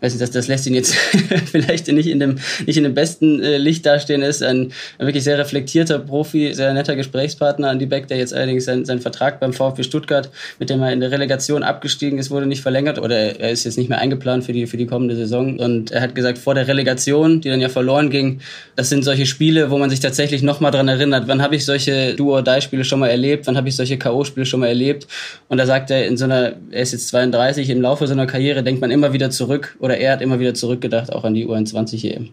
weiß 0.00 0.12
nicht, 0.12 0.22
das, 0.22 0.30
das 0.30 0.48
lässt 0.48 0.66
ihn 0.66 0.74
jetzt 0.74 0.94
vielleicht 1.46 1.88
nicht 1.88 2.08
in 2.08 2.20
dem, 2.20 2.36
nicht 2.66 2.76
in 2.76 2.84
dem 2.84 2.94
besten 2.94 3.42
äh, 3.42 3.58
Licht 3.58 3.84
dastehen, 3.86 4.22
ist 4.22 4.42
ein, 4.42 4.72
ein, 4.98 5.06
wirklich 5.06 5.24
sehr 5.24 5.38
reflektierter 5.38 5.98
Profi, 5.98 6.54
sehr 6.54 6.72
netter 6.72 6.96
Gesprächspartner 6.96 7.68
an 7.68 7.78
die 7.78 7.86
Beck, 7.86 8.08
der 8.08 8.18
jetzt 8.18 8.34
allerdings 8.34 8.64
sein, 8.64 8.84
sein 8.84 9.00
Vertrag 9.00 9.40
beim 9.40 9.52
VfB 9.52 9.82
Stuttgart, 9.82 10.30
mit 10.58 10.70
dem 10.70 10.82
er 10.82 10.92
in 10.92 11.00
der 11.00 11.10
Relegation 11.10 11.62
abgestiegen 11.62 12.18
ist, 12.18 12.30
wurde 12.30 12.46
nicht 12.46 12.62
verlängert 12.62 12.98
oder 12.98 13.38
er 13.38 13.50
ist 13.50 13.64
jetzt 13.64 13.78
nicht 13.78 13.88
mehr 13.88 13.98
eingeplant 13.98 14.44
für 14.44 14.52
die, 14.52 14.66
für 14.66 14.76
die 14.76 14.86
kommende 14.86 15.16
Saison. 15.16 15.58
Und 15.58 15.90
er 15.90 16.00
hat 16.00 16.14
gesagt, 16.14 16.38
vor 16.38 16.54
der 16.54 16.66
Relegation, 16.66 17.40
die 17.40 17.50
dann 17.50 17.60
ja 17.60 17.68
verloren 17.68 18.10
ging, 18.10 18.40
das 18.76 18.88
sind 18.88 19.04
solche 19.04 19.26
Spiele, 19.26 19.70
wo 19.70 19.78
man 19.78 19.90
sich 19.90 20.00
tatsächlich 20.00 20.42
nochmal 20.42 20.70
dran 20.70 20.88
erinnert, 20.88 21.28
wann 21.28 21.42
habe 21.42 21.56
ich 21.56 21.64
solche 21.64 22.14
Do-or-Die-Spiele 22.14 22.84
schon 22.84 23.00
mal 23.00 23.08
erlebt, 23.08 23.46
wann 23.46 23.56
habe 23.56 23.68
ich 23.68 23.76
solche 23.76 23.98
K.O.-Spiele 23.98 24.44
schon 24.44 24.60
mal 24.60 24.68
erlebt. 24.68 25.06
Und 25.48 25.58
da 25.58 25.66
sagt 25.66 25.90
er, 25.90 26.06
in 26.06 26.16
so 26.16 26.24
einer, 26.24 26.52
er 26.70 26.82
ist 26.82 26.92
jetzt 26.92 27.08
32, 27.08 27.68
im 27.70 27.82
Laufe 27.82 28.06
seiner 28.06 28.26
Karriere 28.26 28.62
denkt 28.62 28.80
man 28.80 28.90
immer 28.90 29.12
wieder 29.12 29.30
zurück 29.30 29.76
oder 29.90 29.98
er 29.98 30.12
hat 30.12 30.22
immer 30.22 30.38
wieder 30.38 30.54
zurückgedacht, 30.54 31.12
auch 31.12 31.24
an 31.24 31.34
die 31.34 31.46
U21 31.46 32.08
EM. 32.08 32.28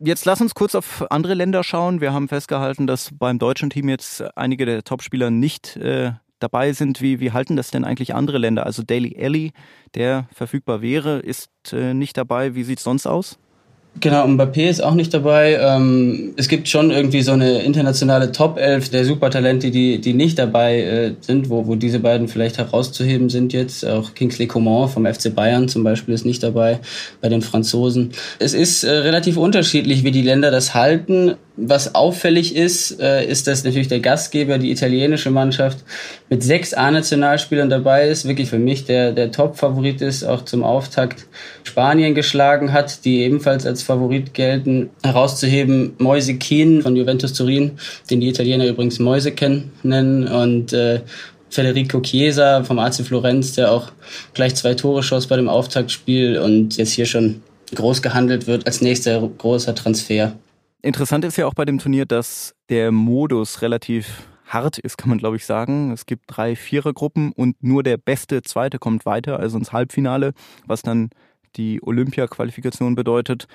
Jetzt 0.00 0.24
lass 0.24 0.40
uns 0.40 0.54
kurz 0.54 0.74
auf 0.74 1.06
andere 1.10 1.34
Länder 1.34 1.62
schauen. 1.62 2.00
Wir 2.00 2.12
haben 2.12 2.28
festgehalten, 2.28 2.88
dass 2.88 3.10
beim 3.16 3.38
deutschen 3.38 3.70
Team 3.70 3.88
jetzt 3.88 4.24
einige 4.36 4.66
der 4.66 4.82
Topspieler 4.82 5.30
nicht 5.30 5.76
äh, 5.76 6.12
dabei 6.40 6.72
sind. 6.72 7.00
Wie, 7.00 7.20
wie 7.20 7.30
halten 7.30 7.56
das 7.56 7.70
denn 7.70 7.84
eigentlich 7.84 8.12
andere 8.14 8.38
Länder? 8.38 8.66
Also 8.66 8.82
Daily 8.82 9.16
Alley, 9.18 9.52
der 9.94 10.28
verfügbar 10.32 10.82
wäre, 10.82 11.20
ist 11.20 11.48
äh, 11.72 11.94
nicht 11.94 12.16
dabei. 12.16 12.56
Wie 12.56 12.64
sieht 12.64 12.78
es 12.78 12.84
sonst 12.84 13.06
aus? 13.06 13.38
Genau, 14.00 14.26
Mbappé 14.26 14.68
ist 14.68 14.82
auch 14.82 14.94
nicht 14.94 15.14
dabei. 15.14 15.56
Ähm, 15.60 16.34
es 16.36 16.48
gibt 16.48 16.68
schon 16.68 16.90
irgendwie 16.90 17.22
so 17.22 17.32
eine 17.32 17.62
internationale 17.62 18.32
Top 18.32 18.58
11 18.58 18.88
der 18.88 19.04
Supertalente, 19.04 19.70
die, 19.70 20.00
die 20.00 20.14
nicht 20.14 20.38
dabei 20.38 20.80
äh, 20.80 21.12
sind, 21.20 21.48
wo, 21.48 21.66
wo 21.68 21.76
diese 21.76 22.00
beiden 22.00 22.26
vielleicht 22.26 22.58
herauszuheben 22.58 23.30
sind 23.30 23.52
jetzt. 23.52 23.86
Auch 23.86 24.14
Kingsley 24.14 24.48
Coman 24.48 24.88
vom 24.88 25.06
FC 25.06 25.32
Bayern 25.32 25.68
zum 25.68 25.84
Beispiel 25.84 26.12
ist 26.12 26.26
nicht 26.26 26.42
dabei 26.42 26.80
bei 27.20 27.28
den 27.28 27.40
Franzosen. 27.40 28.10
Es 28.40 28.52
ist 28.52 28.82
äh, 28.82 28.90
relativ 28.90 29.36
unterschiedlich, 29.36 30.02
wie 30.02 30.10
die 30.10 30.22
Länder 30.22 30.50
das 30.50 30.74
halten. 30.74 31.36
Was 31.56 31.94
auffällig 31.94 32.56
ist, 32.56 33.00
äh, 33.00 33.24
ist, 33.24 33.46
dass 33.46 33.62
natürlich 33.62 33.86
der 33.86 34.00
Gastgeber, 34.00 34.58
die 34.58 34.72
italienische 34.72 35.30
Mannschaft, 35.30 35.78
mit 36.28 36.42
sechs 36.42 36.74
A-Nationalspielern 36.74 37.70
dabei 37.70 38.08
ist. 38.08 38.26
Wirklich 38.26 38.50
für 38.50 38.58
mich 38.58 38.86
der, 38.86 39.12
der 39.12 39.30
Top-Favorit 39.30 40.00
ist, 40.00 40.24
auch 40.24 40.44
zum 40.44 40.64
Auftakt 40.64 41.26
Spanien 41.62 42.16
geschlagen 42.16 42.72
hat, 42.72 43.04
die 43.04 43.22
ebenfalls 43.22 43.66
als 43.66 43.84
Favorit 43.84 44.34
gelten. 44.34 44.90
Herauszuheben 45.04 45.94
Moise 45.98 46.34
Keane 46.38 46.82
von 46.82 46.96
Juventus 46.96 47.34
Turin, 47.34 47.78
den 48.10 48.20
die 48.20 48.28
Italiener 48.30 48.66
übrigens 48.66 48.98
Mäuse 48.98 49.30
kennen, 49.30 49.70
nennen, 49.84 50.26
und 50.26 50.72
äh, 50.72 51.02
Federico 51.50 52.00
Chiesa 52.00 52.64
vom 52.64 52.80
AC 52.80 52.96
Florenz, 52.96 53.52
der 53.52 53.70
auch 53.70 53.92
gleich 54.34 54.56
zwei 54.56 54.74
Tore 54.74 55.04
schoss 55.04 55.28
bei 55.28 55.36
dem 55.36 55.48
Auftaktspiel 55.48 56.36
und 56.36 56.76
jetzt 56.78 56.90
hier 56.90 57.06
schon 57.06 57.42
groß 57.72 58.02
gehandelt 58.02 58.48
wird 58.48 58.66
als 58.66 58.80
nächster 58.80 59.20
großer 59.38 59.76
Transfer. 59.76 60.34
Interessant 60.84 61.24
ist 61.24 61.38
ja 61.38 61.46
auch 61.46 61.54
bei 61.54 61.64
dem 61.64 61.78
Turnier, 61.78 62.04
dass 62.04 62.54
der 62.68 62.92
Modus 62.92 63.62
relativ 63.62 64.28
hart 64.44 64.76
ist, 64.76 64.98
kann 64.98 65.08
man 65.08 65.16
glaube 65.16 65.36
ich 65.36 65.46
sagen. 65.46 65.90
Es 65.92 66.04
gibt 66.04 66.24
drei 66.26 66.56
Vierergruppen 66.56 67.32
und 67.32 67.56
nur 67.62 67.82
der 67.82 67.96
beste 67.96 68.42
Zweite 68.42 68.78
kommt 68.78 69.06
weiter, 69.06 69.40
also 69.40 69.56
ins 69.56 69.72
Halbfinale, 69.72 70.34
was 70.66 70.82
dann 70.82 71.08
die 71.56 71.82
Olympia-Qualifikation 71.82 72.96
bedeutet. 72.96 73.48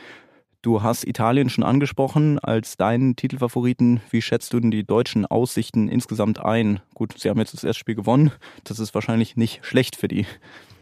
Du 0.63 0.81
hast 0.81 1.05
Italien 1.05 1.51
schon 1.51 1.63
angesprochen 1.63 2.39
als 2.39 2.77
deinen 2.77 3.15
Titelfavoriten. 3.15 4.01
Wie 4.09 4.23
schätzt 4.23 4.51
du 4.51 4.59
denn 4.59 4.71
die 4.71 4.83
deutschen 4.83 5.27
Aussichten 5.27 5.87
insgesamt 5.87 6.39
ein? 6.43 6.79
Gut, 6.95 7.13
sie 7.15 7.29
haben 7.29 7.37
jetzt 7.37 7.53
das 7.53 7.63
erste 7.63 7.79
Spiel 7.79 7.93
gewonnen. 7.93 8.31
Das 8.63 8.79
ist 8.79 8.95
wahrscheinlich 8.95 9.35
nicht 9.35 9.63
schlecht 9.63 9.95
für 9.95 10.07
die. 10.07 10.25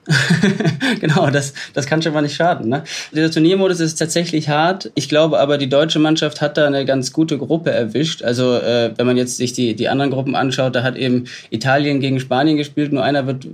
genau, 1.01 1.29
das, 1.29 1.53
das 1.73 1.85
kann 1.85 2.01
schon 2.01 2.13
mal 2.13 2.21
nicht 2.21 2.35
schaden. 2.35 2.69
Ne? 2.69 2.83
Dieser 3.11 3.31
Turniermodus 3.31 3.79
ist 3.79 3.95
tatsächlich 3.95 4.49
hart. 4.49 4.91
Ich 4.95 5.09
glaube 5.09 5.39
aber, 5.39 5.57
die 5.57 5.69
deutsche 5.69 5.99
Mannschaft 5.99 6.41
hat 6.41 6.57
da 6.57 6.67
eine 6.67 6.85
ganz 6.85 7.11
gute 7.11 7.37
Gruppe 7.37 7.71
erwischt. 7.71 8.23
Also 8.23 8.55
äh, 8.55 8.93
wenn 8.95 9.05
man 9.05 9.17
jetzt 9.17 9.37
sich 9.37 9.53
die, 9.53 9.75
die 9.75 9.89
anderen 9.89 10.11
Gruppen 10.11 10.35
anschaut, 10.35 10.75
da 10.75 10.83
hat 10.83 10.95
eben 10.95 11.25
Italien 11.49 11.99
gegen 11.99 12.19
Spanien 12.19 12.57
gespielt. 12.57 12.93
Nur 12.93 13.03
einer 13.03 13.27
wird 13.27 13.47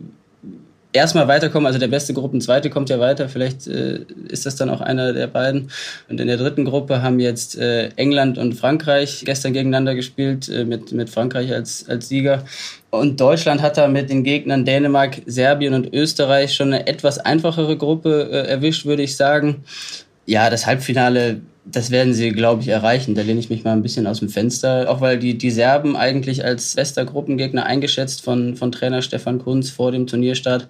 erstmal 0.93 1.27
weiterkommen. 1.27 1.65
Also 1.65 1.79
der 1.79 1.87
beste 1.87 2.13
Gruppenzweite 2.13 2.69
kommt 2.69 2.89
ja 2.89 2.99
weiter. 2.99 3.27
Vielleicht 3.27 3.67
äh, 3.67 4.01
ist 4.29 4.45
das 4.45 4.55
dann 4.55 4.69
auch 4.69 4.79
einer 4.79 5.11
der 5.11 5.27
beiden. 5.27 5.71
Und 6.07 6.19
in 6.21 6.27
der 6.27 6.37
dritten 6.37 6.65
Gruppe 6.65 7.01
haben 7.01 7.19
jetzt 7.19 7.57
äh, 7.57 7.89
England 7.95 8.37
und 8.37 8.53
Frankreich 8.53 9.23
gestern 9.25 9.53
gegeneinander 9.53 9.95
gespielt, 9.95 10.47
äh, 10.49 10.63
mit, 10.63 10.91
mit 10.91 11.09
Frankreich 11.09 11.51
als, 11.51 11.89
als 11.89 12.07
Sieger. 12.07 12.45
Und 12.91 13.19
Deutschland 13.19 13.61
hat 13.61 13.77
da 13.77 13.87
mit 13.87 14.09
den 14.09 14.23
Gegnern 14.23 14.65
Dänemark, 14.65 15.21
Serbien 15.25 15.73
und 15.73 15.93
Österreich 15.93 16.53
schon 16.53 16.73
eine 16.73 16.87
etwas 16.87 17.17
einfachere 17.17 17.75
Gruppe 17.75 18.29
äh, 18.31 18.47
erwischt, 18.47 18.85
würde 18.85 19.03
ich 19.03 19.17
sagen. 19.17 19.63
Ja, 20.25 20.49
das 20.49 20.65
Halbfinale 20.67 21.41
das 21.65 21.91
werden 21.91 22.13
sie, 22.13 22.31
glaube 22.31 22.61
ich, 22.61 22.67
erreichen. 22.67 23.15
Da 23.15 23.21
lehne 23.21 23.39
ich 23.39 23.49
mich 23.49 23.63
mal 23.63 23.71
ein 23.71 23.81
bisschen 23.81 24.07
aus 24.07 24.19
dem 24.19 24.29
Fenster. 24.29 24.89
Auch 24.89 25.01
weil 25.01 25.17
die, 25.17 25.37
die 25.37 25.51
Serben 25.51 25.95
eigentlich 25.95 26.43
als 26.43 26.75
bester 26.75 27.05
Gruppengegner 27.05 27.65
eingeschätzt 27.65 28.23
von, 28.23 28.55
von 28.55 28.71
Trainer 28.71 29.01
Stefan 29.01 29.39
Kunz 29.39 29.69
vor 29.69 29.91
dem 29.91 30.07
Turnierstart 30.07 30.67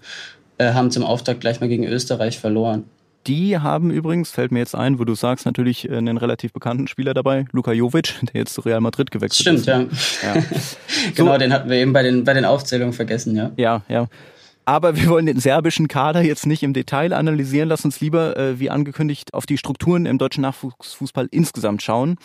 äh, 0.58 0.74
haben 0.74 0.92
zum 0.92 1.04
Auftakt 1.04 1.42
gleich 1.42 1.60
mal 1.60 1.70
gegen 1.70 1.86
Österreich 1.86 2.38
verloren. 2.38 2.84
Die 3.26 3.58
haben 3.58 3.90
übrigens, 3.90 4.32
fällt 4.32 4.52
mir 4.52 4.60
jetzt 4.60 4.76
ein, 4.76 5.00
wo 5.00 5.06
du 5.06 5.16
sagst, 5.16 5.46
natürlich 5.46 5.90
äh, 5.90 5.96
einen 5.96 6.18
relativ 6.18 6.52
bekannten 6.52 6.88
Spieler 6.88 7.14
dabei, 7.14 7.46
Luka 7.52 7.72
Jovic, 7.72 8.16
der 8.34 8.42
jetzt 8.42 8.54
zu 8.54 8.62
Real 8.62 8.82
Madrid 8.82 9.12
gewechselt 9.12 9.60
Stimmt, 9.60 9.60
ist. 9.60 9.64
Stimmt, 9.64 10.24
ja. 10.24 10.36
ja. 10.36 10.44
genau, 11.16 11.34
so, 11.34 11.38
den 11.38 11.54
hatten 11.54 11.70
wir 11.70 11.78
eben 11.78 11.94
bei 11.94 12.04
den, 12.04 12.24
bei 12.24 12.34
den 12.34 12.46
Aufzählungen 12.46 12.94
vergessen, 12.94 13.36
ja. 13.36 13.52
Ja, 13.58 13.82
ja. 13.88 14.08
Aber 14.66 14.96
wir 14.96 15.10
wollen 15.10 15.26
den 15.26 15.40
serbischen 15.40 15.88
Kader 15.88 16.22
jetzt 16.22 16.46
nicht 16.46 16.64
im 16.64 16.74
Detail 16.74 17.14
analysieren. 17.14 17.70
Lass 17.70 17.86
uns 17.86 18.00
lieber, 18.00 18.38
äh, 18.38 18.60
wie 18.60 18.70
angekündigt, 18.70 19.34
auf 19.34 19.46
die 19.46 19.58
Strukturen 19.58 20.06
im 20.06 20.18
deutschen 20.18 20.42
Nachwuchsfußball 20.42 21.28
insgesamt 21.32 21.82
schauen. 21.82 22.18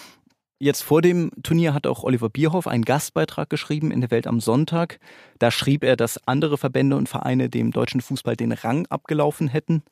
Jetzt 0.61 0.83
vor 0.83 1.03
dem 1.03 1.31
Turnier 1.45 1.73
hat 1.73 1.87
auch 1.87 2.03
Oliver 2.03 2.29
Bierhoff 2.29 2.67
einen 2.67 2.85
Gastbeitrag 2.85 3.49
geschrieben 3.49 3.93
in 3.93 4.01
der 4.01 4.11
Welt 4.11 4.27
am 4.27 4.41
Sonntag. 4.41 4.99
Da 5.39 5.53
schrieb 5.53 5.85
er, 5.85 5.95
dass 5.95 6.27
andere 6.27 6.59
Verbände 6.59 6.97
und 6.97 7.09
Vereine 7.09 7.49
dem 7.49 7.71
deutschen 7.71 8.01
Fußball 8.01 8.35
den 8.35 8.51
Rang 8.51 8.85
abgelaufen 8.87 9.47
hätten. 9.47 9.85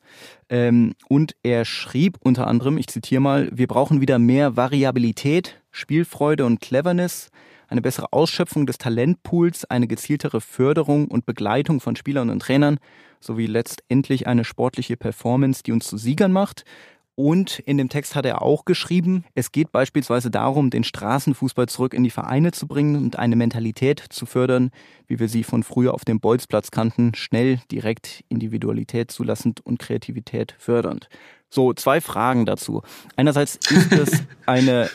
Ähm, 0.49 0.93
und 1.07 1.37
er 1.41 1.63
schrieb 1.63 2.17
unter 2.19 2.47
anderem, 2.47 2.77
ich 2.77 2.87
zitiere 2.87 3.21
mal, 3.21 3.49
wir 3.53 3.67
brauchen 3.67 4.01
wieder 4.01 4.19
mehr 4.19 4.57
Variabilität, 4.57 5.61
Spielfreude 5.71 6.45
und 6.45 6.59
Cleverness 6.59 7.29
eine 7.67 7.81
bessere 7.81 8.13
Ausschöpfung 8.13 8.65
des 8.65 8.77
Talentpools, 8.77 9.65
eine 9.65 9.87
gezieltere 9.87 10.41
Förderung 10.41 11.07
und 11.07 11.25
Begleitung 11.25 11.79
von 11.79 11.95
Spielern 11.95 12.29
und 12.29 12.39
Trainern 12.41 12.79
sowie 13.19 13.47
letztendlich 13.47 14.27
eine 14.27 14.43
sportliche 14.43 14.97
Performance, 14.97 15.63
die 15.63 15.71
uns 15.71 15.87
zu 15.87 15.97
Siegern 15.97 16.31
macht. 16.31 16.65
Und 17.19 17.57
in 17.57 17.79
dem 17.79 17.89
Text 17.89 18.15
hat 18.15 18.27
er 18.27 18.43
auch 18.43 18.63
geschrieben, 18.63 19.25
es 19.33 19.51
geht 19.51 19.71
beispielsweise 19.71 20.29
darum, 20.29 20.69
den 20.69 20.83
Straßenfußball 20.83 21.67
zurück 21.67 21.95
in 21.95 22.03
die 22.03 22.11
Vereine 22.11 22.51
zu 22.51 22.67
bringen 22.67 22.95
und 22.95 23.17
eine 23.17 23.35
Mentalität 23.35 23.99
zu 23.99 24.27
fördern, 24.27 24.69
wie 25.07 25.19
wir 25.19 25.27
sie 25.27 25.43
von 25.43 25.63
früher 25.63 25.95
auf 25.95 26.05
dem 26.05 26.19
Bolzplatz 26.19 26.69
kannten, 26.69 27.15
schnell, 27.15 27.59
direkt, 27.71 28.23
Individualität 28.29 29.09
zulassend 29.09 29.65
und 29.65 29.79
Kreativität 29.79 30.53
fördernd. 30.59 31.09
So, 31.49 31.73
zwei 31.73 32.01
Fragen 32.01 32.45
dazu. 32.45 32.83
Einerseits 33.15 33.55
ist 33.71 33.91
es 33.93 34.23
eine 34.45 34.87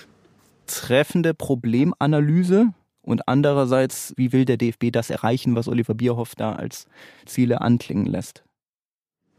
treffende 0.81 1.35
Problemanalyse 1.35 2.73
und 3.02 3.29
andererseits, 3.29 4.14
wie 4.17 4.33
will 4.33 4.45
der 4.45 4.57
DFB 4.57 4.93
das 4.93 5.11
erreichen, 5.11 5.57
was 5.57 5.69
Oliver 5.69 5.95
Bierhoff 5.95 6.35
da 6.37 6.52
als 6.52 6.87
Ziele 7.26 7.61
anklingen 7.61 8.07
lässt? 8.07 8.45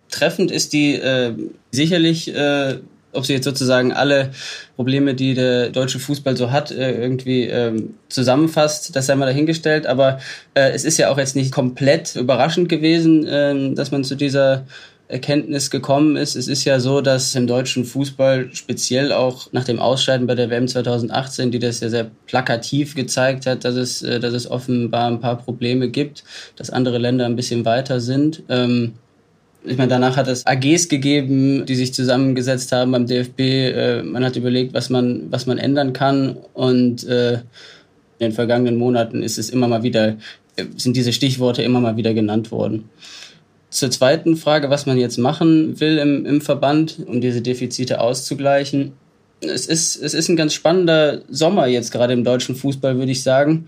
Treffend 0.09 0.51
ist 0.51 0.73
die 0.73 0.93
äh, 0.93 1.33
sicherlich, 1.71 2.33
äh, 2.33 2.79
ob 3.13 3.25
sie 3.25 3.33
jetzt 3.33 3.45
sozusagen 3.45 3.93
alle 3.93 4.31
Probleme, 4.75 5.15
die 5.15 5.33
der 5.33 5.69
deutsche 5.69 5.99
Fußball 5.99 6.35
so 6.35 6.51
hat, 6.51 6.71
äh, 6.71 6.99
irgendwie 6.99 7.43
ähm, 7.43 7.95
zusammenfasst, 8.09 8.95
das 8.95 9.05
sei 9.05 9.15
mal 9.15 9.25
dahingestellt. 9.25 9.87
Aber 9.87 10.19
äh, 10.53 10.71
es 10.71 10.83
ist 10.83 10.97
ja 10.97 11.09
auch 11.09 11.17
jetzt 11.17 11.35
nicht 11.35 11.51
komplett 11.51 12.15
überraschend 12.15 12.69
gewesen, 12.69 13.25
äh, 13.25 13.73
dass 13.73 13.91
man 13.91 14.03
zu 14.03 14.15
dieser 14.15 14.65
Erkenntnis 15.13 15.70
gekommen 15.70 16.17
ist. 16.17 16.36
Es 16.36 16.48
ist 16.48 16.65
ja 16.65 16.79
so, 16.79 17.00
dass 17.00 17.36
im 17.36 17.46
deutschen 17.46 17.86
Fußball 17.86 18.50
speziell 18.53 19.12
auch 19.12 19.48
nach 19.53 19.63
dem 19.63 19.79
Ausscheiden 19.79 20.25
bei 20.25 20.34
der 20.34 20.50
WM 20.50 20.67
2018, 20.67 21.51
die 21.51 21.60
das 21.60 21.82
ja 21.82 21.89
sehr 21.89 22.10
plakativ 22.25 22.96
gezeigt 22.96 23.46
hat, 23.46 23.63
dass 23.63 23.75
es, 23.75 24.01
äh, 24.01 24.20
dass 24.20 24.34
es 24.34 24.50
offenbar 24.50 25.08
ein 25.08 25.20
paar 25.20 25.38
Probleme 25.38 25.89
gibt, 25.89 26.24
dass 26.55 26.72
andere 26.72 26.98
Länder 26.98 27.27
ein 27.27 27.36
bisschen 27.36 27.63
weiter 27.63 28.00
sind. 28.00 28.41
Ähm, 28.50 28.93
ich 29.63 29.77
meine, 29.77 29.89
danach 29.89 30.17
hat 30.17 30.27
es 30.27 30.46
AGs 30.48 30.89
gegeben, 30.89 31.65
die 31.67 31.75
sich 31.75 31.93
zusammengesetzt 31.93 32.72
haben 32.72 32.91
beim 32.91 33.05
DFB. 33.05 33.39
Äh, 33.39 34.03
man 34.03 34.25
hat 34.25 34.36
überlegt, 34.36 34.74
was 34.74 34.89
man, 34.89 35.32
was 35.32 35.46
man 35.46 35.60
ändern 35.60 35.93
kann. 35.93 36.38
Und 36.53 37.08
äh, 37.08 37.34
in 37.34 37.41
den 38.20 38.32
vergangenen 38.32 38.77
Monaten 38.77 39.22
ist 39.22 39.38
es 39.38 39.51
immer 39.51 39.67
mal 39.67 39.84
wieder, 39.84 40.17
sind 40.75 40.98
diese 40.98 41.13
Stichworte 41.13 41.62
immer 41.62 41.79
mal 41.79 41.98
wieder 41.98 42.15
genannt 42.15 42.51
worden. 42.51 42.89
Zur 43.73 43.89
zweiten 43.89 44.37
Frage, 44.37 44.69
was 44.69 44.85
man 44.85 44.97
jetzt 44.97 45.17
machen 45.17 45.79
will 45.79 45.97
im, 45.97 46.27
im 46.27 46.41
Verband, 46.41 46.99
um 47.07 47.21
diese 47.21 47.41
Defizite 47.41 47.99
auszugleichen. 47.99 48.93
Es 49.41 49.65
ist, 49.65 49.95
es 49.95 50.13
ist 50.13 50.29
ein 50.29 50.35
ganz 50.35 50.53
spannender 50.53 51.23
Sommer 51.27 51.65
jetzt 51.65 51.91
gerade 51.91 52.13
im 52.13 52.23
deutschen 52.23 52.55
Fußball, 52.55 52.97
würde 52.97 53.11
ich 53.11 53.23
sagen, 53.23 53.67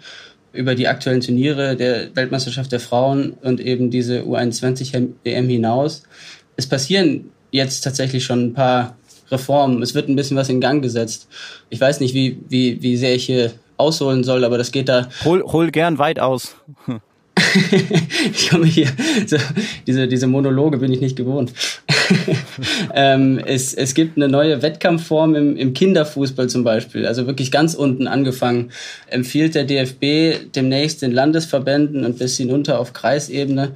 über 0.54 0.76
die 0.76 0.88
aktuellen 0.88 1.22
Turniere 1.22 1.76
der 1.76 2.16
Weltmeisterschaft 2.16 2.72
der 2.72 2.80
Frauen 2.80 3.34
und 3.42 3.60
eben 3.60 3.90
diese 3.90 4.22
U21 4.22 5.10
EM 5.24 5.50
hinaus. 5.50 6.04
Es 6.56 6.68
passieren 6.68 7.32
jetzt 7.52 7.82
tatsächlich 7.82 8.24
schon 8.24 8.46
ein 8.46 8.54
paar 8.54 8.96
Reformen. 9.32 9.82
Es 9.82 9.96
wird 9.96 10.08
ein 10.08 10.16
bisschen 10.16 10.38
was 10.38 10.50
in 10.50 10.62
Gang 10.62 10.84
gesetzt. 10.84 11.28
Ich 11.72 11.82
weiß 11.82 12.00
nicht, 12.00 12.14
wie, 12.14 12.40
wie, 12.48 12.82
wie 12.84 12.96
sehr 12.96 13.16
ich 13.16 13.26
hier 13.26 13.54
ausholen 13.78 14.24
soll, 14.24 14.44
aber 14.44 14.60
das 14.60 14.72
geht 14.72 14.88
da. 14.88 15.10
Hol, 15.24 15.44
hol 15.44 15.72
gern 15.72 15.98
weit 15.98 16.20
aus. 16.20 16.56
ich 18.34 18.50
komme 18.50 18.66
hier, 18.66 18.88
so, 19.26 19.38
diese, 19.88 20.08
diese 20.08 20.28
Monologe 20.28 20.78
bin 20.78 20.92
ich 20.92 21.02
nicht 21.02 21.16
gewohnt. 21.16 21.54
ähm, 22.94 23.40
es, 23.46 23.74
es 23.74 23.94
gibt 23.94 24.18
eine 24.18 24.28
neue 24.28 24.62
Wettkampfform 24.62 25.36
im, 25.36 25.58
im 25.58 25.74
Kinderfußball 25.74 26.50
zum 26.50 26.64
Beispiel, 26.64 27.06
also 27.06 27.28
wirklich 27.28 27.52
ganz 27.52 27.74
unten 27.74 28.08
angefangen, 28.08 28.72
empfiehlt 29.08 29.56
der 29.56 29.66
DFB 29.66 30.52
demnächst 30.56 31.02
den 31.02 31.12
Landesverbänden 31.12 32.06
und 32.06 32.20
bis 32.20 32.38
hinunter 32.38 32.80
auf 32.80 32.94
Kreisebene, 32.94 33.72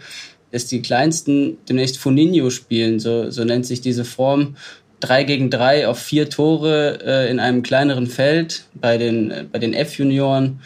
dass 0.52 0.66
die 0.66 0.82
Kleinsten 0.82 1.58
demnächst 1.68 1.98
Funinho 1.98 2.50
spielen, 2.50 3.00
so, 3.00 3.30
so 3.30 3.44
nennt 3.44 3.66
sich 3.66 3.82
diese 3.82 4.06
Form. 4.06 4.56
Drei 5.00 5.24
gegen 5.24 5.50
drei 5.50 5.88
auf 5.88 6.00
vier 6.00 6.30
Tore 6.30 7.00
äh, 7.06 7.32
in 7.32 7.40
einem 7.40 7.64
kleineren 7.64 8.08
Feld 8.08 8.66
bei 8.74 8.98
den, 8.98 9.32
äh, 9.32 9.46
bei 9.50 9.60
den 9.60 9.74
F-Junioren 9.74 10.60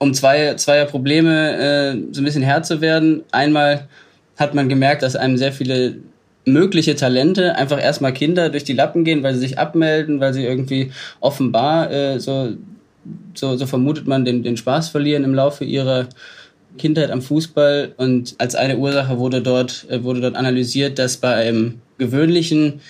um 0.00 0.14
zwei, 0.14 0.54
zweier 0.54 0.86
Probleme 0.86 1.56
äh, 1.56 2.12
so 2.12 2.22
ein 2.22 2.24
bisschen 2.24 2.42
Herr 2.42 2.62
zu 2.62 2.80
werden. 2.80 3.22
Einmal 3.30 3.86
hat 4.36 4.54
man 4.54 4.68
gemerkt, 4.68 5.02
dass 5.02 5.14
einem 5.14 5.36
sehr 5.36 5.52
viele 5.52 5.96
mögliche 6.46 6.96
Talente 6.96 7.54
einfach 7.54 7.80
erstmal 7.80 8.14
Kinder 8.14 8.48
durch 8.48 8.64
die 8.64 8.72
Lappen 8.72 9.04
gehen, 9.04 9.22
weil 9.22 9.34
sie 9.34 9.40
sich 9.40 9.58
abmelden, 9.58 10.18
weil 10.18 10.32
sie 10.32 10.44
irgendwie 10.44 10.90
offenbar, 11.20 11.92
äh, 11.92 12.18
so, 12.18 12.54
so, 13.34 13.56
so 13.56 13.66
vermutet 13.66 14.06
man, 14.06 14.24
den, 14.24 14.42
den 14.42 14.56
Spaß 14.56 14.88
verlieren 14.88 15.22
im 15.22 15.34
Laufe 15.34 15.64
ihrer 15.64 16.08
Kindheit 16.78 17.10
am 17.10 17.20
Fußball. 17.20 17.92
Und 17.98 18.36
als 18.38 18.54
eine 18.54 18.78
Ursache 18.78 19.18
wurde 19.18 19.42
dort, 19.42 19.86
äh, 19.90 20.02
wurde 20.02 20.22
dort 20.22 20.36
analysiert, 20.36 20.98
dass 20.98 21.18
bei 21.18 21.34
einem 21.34 21.82
gewöhnlichen 21.98 22.80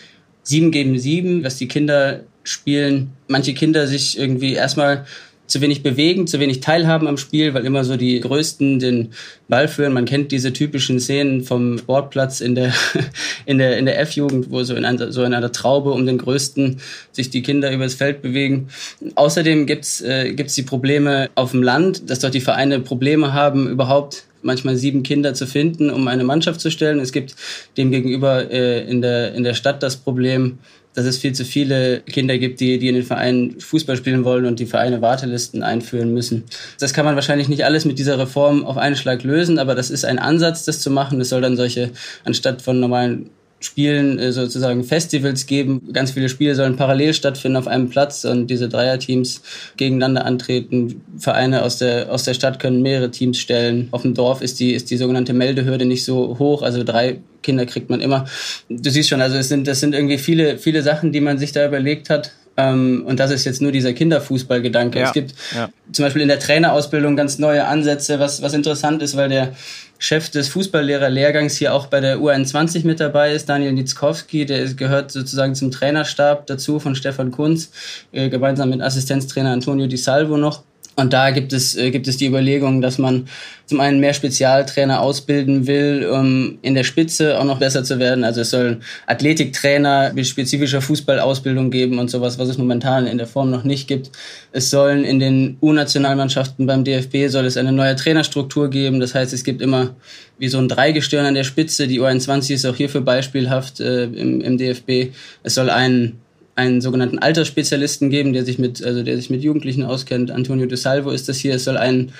7 0.44 0.70
gegen 0.70 0.96
7, 0.96 1.42
was 1.42 1.56
die 1.56 1.68
Kinder 1.68 2.20
spielen, 2.44 3.10
manche 3.26 3.52
Kinder 3.52 3.88
sich 3.88 4.16
irgendwie 4.16 4.54
erstmal 4.54 5.06
zu 5.50 5.60
wenig 5.60 5.82
bewegen, 5.82 6.26
zu 6.26 6.38
wenig 6.38 6.60
teilhaben 6.60 7.08
am 7.08 7.16
Spiel, 7.16 7.54
weil 7.54 7.66
immer 7.66 7.84
so 7.84 7.96
die 7.96 8.20
Größten 8.20 8.78
den 8.78 9.08
Ball 9.48 9.66
führen. 9.66 9.92
Man 9.92 10.04
kennt 10.04 10.30
diese 10.30 10.52
typischen 10.52 11.00
Szenen 11.00 11.42
vom 11.42 11.78
Sportplatz 11.78 12.40
in 12.40 12.54
der, 12.54 12.72
in 13.46 13.58
der, 13.58 13.76
in 13.76 13.84
der 13.84 13.98
F-Jugend, 14.00 14.50
wo 14.50 14.62
so 14.62 14.74
in, 14.74 14.84
einer, 14.84 15.10
so 15.10 15.24
in 15.24 15.34
einer 15.34 15.50
Traube 15.50 15.90
um 15.90 16.06
den 16.06 16.18
Größten 16.18 16.80
sich 17.10 17.30
die 17.30 17.42
Kinder 17.42 17.72
übers 17.72 17.94
Feld 17.94 18.22
bewegen. 18.22 18.68
Außerdem 19.16 19.66
gibt's 19.66 20.00
äh, 20.00 20.32
gibt's 20.34 20.54
die 20.54 20.62
Probleme 20.62 21.30
auf 21.34 21.50
dem 21.50 21.62
Land, 21.62 22.08
dass 22.08 22.20
dort 22.20 22.34
die 22.34 22.40
Vereine 22.40 22.78
Probleme 22.78 23.32
haben, 23.32 23.68
überhaupt 23.68 24.24
manchmal 24.42 24.76
sieben 24.76 25.02
Kinder 25.02 25.34
zu 25.34 25.46
finden, 25.46 25.90
um 25.90 26.06
eine 26.08 26.24
Mannschaft 26.24 26.60
zu 26.60 26.70
stellen. 26.70 27.00
Es 27.00 27.12
gibt 27.12 27.34
demgegenüber 27.76 28.50
äh, 28.50 28.88
in, 28.88 29.02
der, 29.02 29.34
in 29.34 29.44
der 29.44 29.54
Stadt 29.54 29.82
das 29.82 29.96
Problem, 29.96 30.58
dass 30.94 31.06
es 31.06 31.18
viel 31.18 31.32
zu 31.32 31.44
viele 31.44 32.00
Kinder 32.00 32.38
gibt, 32.38 32.60
die, 32.60 32.78
die 32.78 32.88
in 32.88 32.94
den 32.94 33.04
Vereinen 33.04 33.60
Fußball 33.60 33.96
spielen 33.96 34.24
wollen 34.24 34.46
und 34.46 34.58
die 34.58 34.66
Vereine 34.66 35.00
Wartelisten 35.02 35.62
einführen 35.62 36.12
müssen. 36.12 36.44
Das 36.78 36.92
kann 36.92 37.04
man 37.04 37.14
wahrscheinlich 37.14 37.48
nicht 37.48 37.64
alles 37.64 37.84
mit 37.84 37.98
dieser 37.98 38.18
Reform 38.18 38.64
auf 38.64 38.76
einen 38.76 38.96
Schlag 38.96 39.22
lösen, 39.22 39.58
aber 39.58 39.74
das 39.74 39.90
ist 39.90 40.04
ein 40.04 40.18
Ansatz, 40.18 40.64
das 40.64 40.80
zu 40.80 40.90
machen. 40.90 41.20
Es 41.20 41.28
soll 41.28 41.40
dann 41.40 41.56
solche, 41.56 41.90
anstatt 42.24 42.62
von 42.62 42.80
normalen 42.80 43.30
Spielen 43.60 44.18
äh, 44.18 44.32
sozusagen 44.32 44.84
Festivals 44.84 45.46
geben. 45.46 45.92
Ganz 45.92 46.12
viele 46.12 46.28
Spiele 46.28 46.54
sollen 46.54 46.76
parallel 46.76 47.12
stattfinden 47.12 47.56
auf 47.56 47.66
einem 47.66 47.90
Platz 47.90 48.24
und 48.24 48.46
diese 48.46 48.68
Dreierteams 48.68 49.42
gegeneinander 49.76 50.24
antreten. 50.24 51.02
Vereine 51.18 51.62
aus 51.62 51.76
der, 51.78 52.10
aus 52.10 52.24
der 52.24 52.34
Stadt 52.34 52.58
können 52.58 52.80
mehrere 52.80 53.10
Teams 53.10 53.38
stellen. 53.38 53.88
Auf 53.90 54.02
dem 54.02 54.14
Dorf 54.14 54.40
ist 54.40 54.60
die, 54.60 54.72
ist 54.72 54.90
die 54.90 54.96
sogenannte 54.96 55.34
Meldehürde 55.34 55.84
nicht 55.84 56.04
so 56.04 56.38
hoch, 56.38 56.62
also 56.62 56.82
drei 56.84 57.18
Kinder 57.42 57.66
kriegt 57.66 57.90
man 57.90 58.00
immer. 58.00 58.26
Du 58.68 58.90
siehst 58.90 59.08
schon, 59.08 59.20
also 59.20 59.36
es 59.36 59.48
sind, 59.48 59.66
das 59.66 59.80
sind 59.80 59.94
irgendwie 59.94 60.18
viele, 60.18 60.58
viele 60.58 60.82
Sachen, 60.82 61.12
die 61.12 61.20
man 61.20 61.38
sich 61.38 61.52
da 61.52 61.66
überlegt 61.66 62.10
hat. 62.10 62.32
Ähm, 62.56 63.04
und 63.06 63.20
das 63.20 63.30
ist 63.30 63.44
jetzt 63.44 63.62
nur 63.62 63.72
dieser 63.72 63.92
Kinderfußballgedanke. 63.92 64.98
Ja, 64.98 65.06
es 65.06 65.12
gibt 65.12 65.34
ja. 65.54 65.70
zum 65.92 66.04
Beispiel 66.04 66.22
in 66.22 66.28
der 66.28 66.38
Trainerausbildung 66.38 67.16
ganz 67.16 67.38
neue 67.38 67.66
Ansätze, 67.66 68.18
was, 68.18 68.42
was 68.42 68.54
interessant 68.54 69.02
ist, 69.02 69.16
weil 69.16 69.28
der 69.28 69.54
Chef 70.02 70.30
des 70.30 70.48
Fußballlehrerlehrgangs 70.48 71.56
hier 71.56 71.74
auch 71.74 71.86
bei 71.86 72.00
der 72.00 72.16
U21 72.16 72.86
mit 72.86 73.00
dabei 73.00 73.34
ist, 73.34 73.50
Daniel 73.50 73.72
Nitzkowski, 73.72 74.46
der 74.46 74.72
gehört 74.72 75.12
sozusagen 75.12 75.54
zum 75.54 75.70
Trainerstab 75.70 76.46
dazu 76.46 76.80
von 76.80 76.94
Stefan 76.94 77.30
Kunz, 77.30 77.70
äh, 78.10 78.30
gemeinsam 78.30 78.70
mit 78.70 78.80
Assistenztrainer 78.80 79.52
Antonio 79.52 79.86
Di 79.86 79.98
Salvo 79.98 80.38
noch. 80.38 80.62
Und 81.00 81.12
da 81.12 81.30
gibt 81.30 81.52
es, 81.52 81.76
äh, 81.76 81.90
gibt 81.90 82.06
es 82.06 82.16
die 82.16 82.26
Überlegung, 82.26 82.80
dass 82.80 82.98
man 82.98 83.26
zum 83.66 83.80
einen 83.80 84.00
mehr 84.00 84.14
Spezialtrainer 84.14 85.00
ausbilden 85.00 85.66
will, 85.66 86.06
um 86.12 86.58
in 86.62 86.74
der 86.74 86.82
Spitze 86.82 87.38
auch 87.38 87.44
noch 87.44 87.58
besser 87.58 87.84
zu 87.84 87.98
werden. 87.98 88.24
Also 88.24 88.40
es 88.40 88.50
sollen 88.50 88.82
Athletiktrainer 89.06 90.12
mit 90.12 90.26
spezifischer 90.26 90.80
Fußballausbildung 90.80 91.70
geben 91.70 91.98
und 91.98 92.10
sowas, 92.10 92.38
was 92.38 92.48
es 92.48 92.58
momentan 92.58 93.06
in 93.06 93.16
der 93.16 93.28
Form 93.28 93.50
noch 93.50 93.64
nicht 93.64 93.86
gibt. 93.86 94.10
Es 94.52 94.70
sollen 94.70 95.04
in 95.04 95.20
den 95.20 95.56
U-Nationalmannschaften 95.62 96.66
beim 96.66 96.84
DFB 96.84 97.28
soll 97.28 97.46
es 97.46 97.56
eine 97.56 97.72
neue 97.72 97.94
Trainerstruktur 97.96 98.70
geben. 98.70 99.00
Das 99.00 99.14
heißt, 99.14 99.32
es 99.32 99.44
gibt 99.44 99.62
immer 99.62 99.94
wie 100.38 100.48
so 100.48 100.58
ein 100.58 100.68
Dreigestirn 100.68 101.26
an 101.26 101.34
der 101.34 101.44
Spitze. 101.44 101.86
Die 101.86 102.00
U21 102.00 102.54
ist 102.54 102.66
auch 102.66 102.76
hierfür 102.76 103.02
beispielhaft 103.02 103.80
äh, 103.80 104.04
im, 104.04 104.40
im 104.40 104.58
DFB. 104.58 105.14
Es 105.44 105.54
soll 105.54 105.70
einen 105.70 106.18
einen 106.60 106.80
sogenannten 106.80 107.18
Altersspezialisten 107.18 108.10
geben, 108.10 108.32
der 108.32 108.44
sich 108.44 108.58
mit, 108.58 108.84
also 108.84 109.02
der 109.02 109.16
sich 109.16 109.30
mit 109.30 109.42
Jugendlichen 109.42 109.82
auskennt. 109.82 110.30
Antonio 110.30 110.66
de 110.66 110.76
Salvo 110.76 111.10
ist 111.10 111.28
das 111.28 111.38
hier. 111.38 111.54
Es 111.54 111.64
soll 111.64 111.76
einen, 111.76 112.12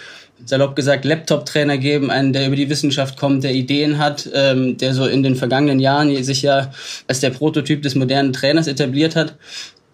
salopp 0.47 0.75
gesagt, 0.75 1.05
Laptop-Trainer 1.05 1.77
geben, 1.77 2.11
einen, 2.11 2.33
der 2.33 2.47
über 2.47 2.57
die 2.57 2.71
Wissenschaft 2.71 3.19
kommt, 3.19 3.45
der 3.45 3.53
Ideen 3.53 3.99
hat, 3.99 4.29
ähm, 4.33 4.79
der 4.79 4.95
so 4.95 5.05
in 5.07 5.23
den 5.23 5.37
vergangenen 5.37 5.81
Jahren 5.81 6.25
sich 6.25 6.41
ja 6.41 6.73
als 7.07 7.21
der 7.21 7.31
Prototyp 7.31 7.83
des 7.83 7.95
modernen 7.95 8.33
Trainers 8.33 8.67
etabliert 8.67 9.17
hat 9.17 9.37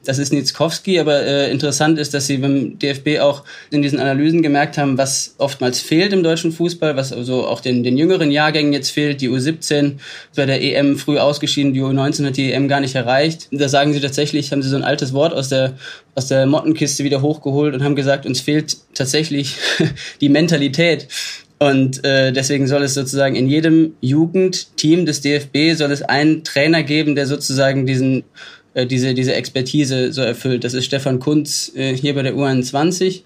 das 0.07 0.19
ist 0.19 0.33
Nitzkowski, 0.33 1.01
aber 1.01 1.23
äh, 1.23 1.51
interessant 1.51 1.99
ist, 1.99 2.15
dass 2.15 2.27
sie 2.27 2.39
beim 2.39 2.79
DFB 2.79 3.21
auch 3.21 3.43
in 3.71 3.83
diesen 3.83 3.99
Analysen 3.99 4.43
gemerkt 4.43 4.79
haben, 4.79 4.97
was 4.97 5.35
oftmals 5.39 5.81
fehlt 5.81 6.13
im 6.13 6.23
deutschen 6.23 6.53
Fußball, 6.53 6.97
was 6.97 7.13
also 7.13 7.47
auch 7.47 7.61
den, 7.61 7.83
den 7.83 7.99
jüngeren 7.99 8.31
Jahrgängen 8.31 8.73
jetzt 8.73 8.91
fehlt. 8.91 9.21
Die 9.21 9.29
U17 9.29 9.95
bei 10.37 10.47
der 10.47 10.63
EM 10.63 10.97
früh 10.97 11.19
ausgeschieden, 11.19 11.75
die 11.75 11.83
U19 11.83 12.27
hat 12.27 12.37
die 12.37 12.53
EM 12.53 12.69
gar 12.69 12.81
nicht 12.81 12.95
erreicht. 12.95 13.49
Da 13.51 13.69
sagen 13.69 13.93
sie 13.93 14.01
tatsächlich, 14.01 14.53
haben 14.53 14.63
sie 14.63 14.69
so 14.69 14.77
ein 14.77 14.85
altes 14.85 15.13
Wort 15.13 15.35
aus 15.35 15.49
der, 15.49 15.75
aus 16.15 16.29
der 16.29 16.47
Mottenkiste 16.47 17.03
wieder 17.03 17.21
hochgeholt 17.21 17.75
und 17.75 17.83
haben 17.83 17.97
gesagt, 17.97 18.27
uns 18.27 18.41
fehlt 18.41 18.77
tatsächlich 18.95 19.57
die 20.21 20.29
Mentalität. 20.29 21.09
Und 21.59 22.05
äh, 22.05 22.33
deswegen 22.33 22.67
soll 22.67 22.83
es 22.83 22.93
sozusagen 22.93 23.35
in 23.35 23.49
jedem 23.49 23.95
Jugendteam 24.03 25.07
des 25.07 25.23
DFB 25.23 25.75
soll 25.75 25.91
es 25.91 26.03
einen 26.03 26.45
Trainer 26.45 26.83
geben, 26.83 27.15
der 27.15 27.27
sozusagen 27.27 27.87
diesen 27.87 28.25
äh, 28.77 28.87
diese, 28.87 29.15
diese 29.15 29.35
Expertise 29.35 30.13
so 30.13 30.21
erfüllt. 30.21 30.63
Das 30.63 30.75
ist 30.75 30.85
Stefan 30.85 31.19
Kunz 31.19 31.73
äh, 31.75 31.97
hier 31.97 32.15
bei 32.15 32.23
der 32.23 32.35
U21. 32.35 33.23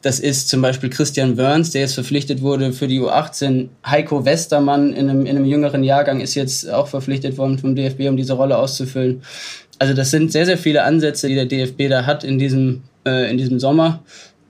Das 0.00 0.18
ist 0.18 0.48
zum 0.48 0.62
Beispiel 0.62 0.88
Christian 0.88 1.36
Wörns, 1.36 1.72
der 1.72 1.82
jetzt 1.82 1.92
verpflichtet 1.92 2.40
wurde 2.40 2.72
für 2.72 2.88
die 2.88 3.00
U18. 3.00 3.68
Heiko 3.86 4.24
Westermann 4.24 4.94
in 4.94 5.10
einem, 5.10 5.26
in 5.26 5.36
einem 5.36 5.44
jüngeren 5.44 5.84
Jahrgang 5.84 6.22
ist 6.22 6.34
jetzt 6.34 6.70
auch 6.70 6.88
verpflichtet 6.88 7.36
worden 7.36 7.58
vom 7.58 7.76
DFB, 7.76 8.08
um 8.08 8.16
diese 8.16 8.32
Rolle 8.32 8.56
auszufüllen. 8.56 9.20
Also 9.78 9.92
das 9.92 10.10
sind 10.10 10.32
sehr, 10.32 10.46
sehr 10.46 10.56
viele 10.56 10.84
Ansätze, 10.84 11.28
die 11.28 11.34
der 11.34 11.46
DFB 11.46 11.90
da 11.90 12.06
hat 12.06 12.24
in 12.24 12.38
diesem, 12.38 12.82
äh, 13.06 13.30
in 13.30 13.36
diesem 13.36 13.60
Sommer. 13.60 14.02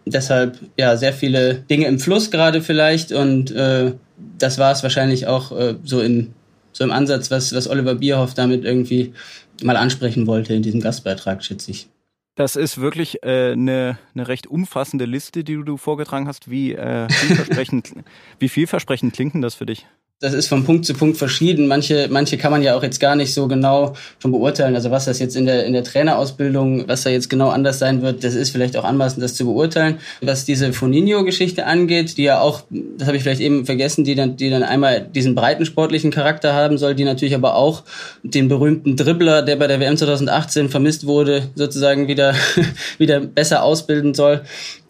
Deshalb 0.06 0.60
ja 0.78 0.96
sehr 0.96 1.12
viele 1.12 1.64
Dinge 1.68 1.86
im 1.86 1.98
Fluss 1.98 2.30
gerade 2.30 2.62
vielleicht 2.62 3.10
und 3.10 3.50
äh, 3.50 3.90
das 4.38 4.58
war 4.58 4.70
es 4.70 4.84
wahrscheinlich 4.84 5.26
auch 5.26 5.50
äh, 5.50 5.74
so 5.82 6.00
im 6.00 6.28
so 6.74 6.82
im 6.82 6.90
Ansatz, 6.90 7.30
was, 7.30 7.54
was 7.54 7.68
Oliver 7.68 7.94
Bierhoff 7.94 8.34
damit 8.34 8.64
irgendwie 8.64 9.14
mal 9.62 9.76
ansprechen 9.76 10.26
wollte 10.26 10.54
in 10.54 10.62
diesem 10.62 10.80
Gastbeitrag, 10.80 11.44
schätze 11.44 11.70
ich. 11.70 11.88
Das 12.36 12.56
ist 12.56 12.78
wirklich 12.78 13.22
äh, 13.22 13.52
eine, 13.52 13.98
eine 14.14 14.26
recht 14.26 14.48
umfassende 14.48 15.04
Liste, 15.04 15.44
die 15.44 15.62
du 15.62 15.76
vorgetragen 15.76 16.26
hast. 16.26 16.50
Wie, 16.50 16.72
äh, 16.72 17.08
vielversprechend, 17.08 17.94
wie 18.40 18.48
vielversprechend 18.48 19.14
klingt 19.14 19.34
denn 19.34 19.42
das 19.42 19.54
für 19.54 19.66
dich? 19.66 19.86
Das 20.24 20.32
ist 20.32 20.48
von 20.48 20.64
Punkt 20.64 20.86
zu 20.86 20.94
Punkt 20.94 21.18
verschieden. 21.18 21.66
Manche, 21.66 22.08
manche 22.10 22.38
kann 22.38 22.50
man 22.50 22.62
ja 22.62 22.74
auch 22.74 22.82
jetzt 22.82 22.98
gar 22.98 23.14
nicht 23.14 23.34
so 23.34 23.46
genau 23.46 23.92
schon 24.20 24.32
beurteilen. 24.32 24.74
Also 24.74 24.90
was 24.90 25.04
das 25.04 25.18
jetzt 25.18 25.36
in 25.36 25.44
der, 25.44 25.66
in 25.66 25.74
der 25.74 25.84
Trainerausbildung, 25.84 26.88
was 26.88 27.02
da 27.02 27.10
jetzt 27.10 27.28
genau 27.28 27.50
anders 27.50 27.78
sein 27.78 28.00
wird, 28.00 28.24
das 28.24 28.34
ist 28.34 28.48
vielleicht 28.48 28.74
auch 28.78 28.84
anmaßend, 28.84 29.22
das 29.22 29.34
zu 29.34 29.44
beurteilen. 29.44 29.98
Was 30.22 30.46
diese 30.46 30.72
Foninho-Geschichte 30.72 31.66
angeht, 31.66 32.16
die 32.16 32.22
ja 32.22 32.40
auch, 32.40 32.62
das 32.70 33.06
habe 33.06 33.18
ich 33.18 33.22
vielleicht 33.22 33.42
eben 33.42 33.66
vergessen, 33.66 34.04
die 34.04 34.14
dann, 34.14 34.38
die 34.38 34.48
dann 34.48 34.62
einmal 34.62 35.02
diesen 35.02 35.34
breiten 35.34 35.66
sportlichen 35.66 36.10
Charakter 36.10 36.54
haben 36.54 36.78
soll, 36.78 36.94
die 36.94 37.04
natürlich 37.04 37.34
aber 37.34 37.54
auch 37.54 37.82
den 38.22 38.48
berühmten 38.48 38.96
Dribbler, 38.96 39.42
der 39.42 39.56
bei 39.56 39.66
der 39.66 39.78
WM 39.78 39.98
2018 39.98 40.70
vermisst 40.70 41.06
wurde, 41.06 41.50
sozusagen 41.54 42.08
wieder, 42.08 42.34
wieder 42.98 43.20
besser 43.20 43.62
ausbilden 43.62 44.14
soll. 44.14 44.40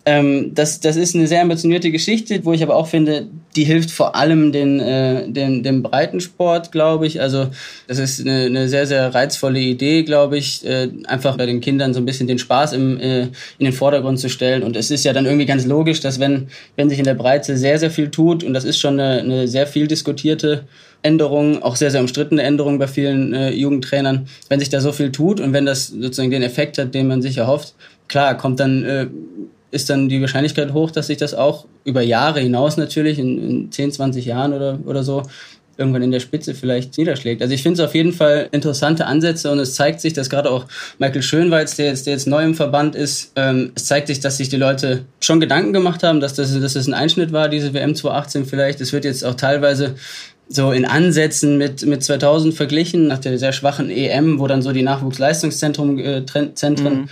Ähm, 0.06 0.54
das, 0.54 0.80
das 0.80 0.96
ist 0.96 1.14
eine 1.14 1.26
sehr 1.26 1.40
ambitionierte 1.40 1.90
Geschichte, 1.90 2.44
wo 2.44 2.52
ich 2.52 2.62
aber 2.62 2.76
auch 2.76 2.88
finde, 2.88 3.26
die 3.56 3.64
hilft 3.64 3.90
vor 3.90 4.14
allem 4.14 4.52
den, 4.52 4.78
äh, 4.78 5.26
den, 5.30 5.62
dem 5.62 5.82
Breitensport, 5.82 6.72
glaube 6.72 7.06
ich. 7.06 7.22
Also 7.22 7.48
das 7.88 7.98
ist 7.98 8.20
eine, 8.20 8.44
eine 8.44 8.68
sehr, 8.68 8.86
sehr 8.86 9.14
reizvolle 9.14 9.60
Idee, 9.60 10.02
glaube 10.02 10.36
ich, 10.36 10.64
äh, 10.66 10.90
einfach 11.06 11.38
bei 11.38 11.46
den 11.46 11.62
Kindern 11.62 11.94
so 11.94 12.00
ein 12.00 12.04
bisschen 12.04 12.26
den 12.26 12.38
Spaß 12.38 12.74
im, 12.74 13.00
äh, 13.00 13.22
in 13.22 13.64
den 13.64 13.72
Vordergrund 13.72 14.20
zu 14.20 14.28
stellen. 14.28 14.62
Und 14.62 14.76
es 14.76 14.90
ist 14.90 15.04
ja 15.04 15.14
dann 15.14 15.24
irgendwie 15.24 15.46
ganz 15.46 15.64
logisch, 15.64 16.00
dass 16.00 16.20
wenn, 16.20 16.48
wenn 16.76 16.90
sich 16.90 16.98
in 16.98 17.06
der 17.06 17.14
Breite 17.14 17.56
sehr, 17.56 17.78
sehr 17.78 17.90
viel 17.90 18.10
tut, 18.10 18.44
und 18.44 18.52
das 18.52 18.64
ist 18.64 18.78
schon 18.78 19.00
eine, 19.00 19.20
eine 19.20 19.48
sehr 19.48 19.66
viel 19.66 19.86
diskutierte 19.86 20.64
Änderung, 21.00 21.62
auch 21.62 21.76
sehr, 21.76 21.90
sehr 21.90 22.02
umstrittene 22.02 22.42
Änderung 22.42 22.78
bei 22.78 22.88
vielen 22.88 23.32
äh, 23.32 23.50
Jugendtrainern, 23.52 24.26
wenn 24.50 24.60
sich 24.60 24.68
da 24.68 24.80
so 24.80 24.92
viel 24.92 25.12
tut 25.12 25.40
und 25.40 25.54
wenn 25.54 25.64
das 25.64 25.88
sozusagen 25.88 26.30
den 26.30 26.42
Effekt 26.42 26.76
hat, 26.76 26.94
den 26.94 27.06
man 27.08 27.22
sich 27.22 27.38
erhofft, 27.38 27.74
klar, 28.08 28.36
kommt 28.36 28.60
dann 28.60 28.84
äh, 28.84 29.06
ist 29.74 29.90
dann 29.90 30.08
die 30.08 30.20
Wahrscheinlichkeit 30.20 30.72
hoch, 30.72 30.90
dass 30.90 31.08
sich 31.08 31.18
das 31.18 31.34
auch 31.34 31.66
über 31.84 32.00
Jahre 32.00 32.40
hinaus 32.40 32.76
natürlich, 32.76 33.18
in, 33.18 33.50
in 33.50 33.72
10, 33.72 33.92
20 33.92 34.24
Jahren 34.24 34.52
oder, 34.52 34.78
oder 34.86 35.02
so, 35.02 35.22
irgendwann 35.76 36.02
in 36.02 36.10
der 36.10 36.20
Spitze 36.20 36.54
vielleicht 36.54 36.96
niederschlägt. 36.98 37.42
Also 37.42 37.52
ich 37.52 37.62
finde 37.62 37.82
es 37.82 37.88
auf 37.88 37.94
jeden 37.94 38.12
Fall 38.12 38.48
interessante 38.52 39.06
Ansätze 39.06 39.50
und 39.50 39.58
es 39.58 39.74
zeigt 39.74 40.00
sich, 40.00 40.12
dass 40.12 40.30
gerade 40.30 40.50
auch 40.50 40.66
Michael 40.98 41.22
Schönweiz, 41.22 41.76
der 41.76 41.86
jetzt, 41.86 42.06
der 42.06 42.12
jetzt 42.12 42.26
neu 42.26 42.44
im 42.44 42.54
Verband 42.54 42.94
ist, 42.94 43.32
ähm, 43.36 43.72
es 43.74 43.86
zeigt 43.86 44.06
sich, 44.06 44.20
dass 44.20 44.36
sich 44.36 44.48
die 44.48 44.56
Leute 44.56 45.04
schon 45.20 45.40
Gedanken 45.40 45.72
gemacht 45.72 46.02
haben, 46.02 46.20
dass 46.20 46.34
das, 46.34 46.58
dass 46.58 46.74
das 46.74 46.86
ein 46.86 46.94
Einschnitt 46.94 47.32
war, 47.32 47.48
diese 47.48 47.74
WM 47.74 47.94
2018 47.94 48.46
vielleicht. 48.46 48.80
Es 48.80 48.92
wird 48.92 49.04
jetzt 49.04 49.24
auch 49.24 49.34
teilweise 49.34 49.96
so 50.48 50.72
in 50.72 50.84
Ansätzen 50.84 51.58
mit, 51.58 51.86
mit 51.86 52.02
2000 52.02 52.54
verglichen, 52.54 53.06
nach 53.06 53.18
der 53.18 53.38
sehr 53.38 53.52
schwachen 53.52 53.90
EM, 53.90 54.38
wo 54.38 54.46
dann 54.46 54.62
so 54.62 54.72
die 54.72 54.82
Nachwuchsleistungszentren 54.82 55.98
äh, 55.98 56.22
mhm 56.88 57.08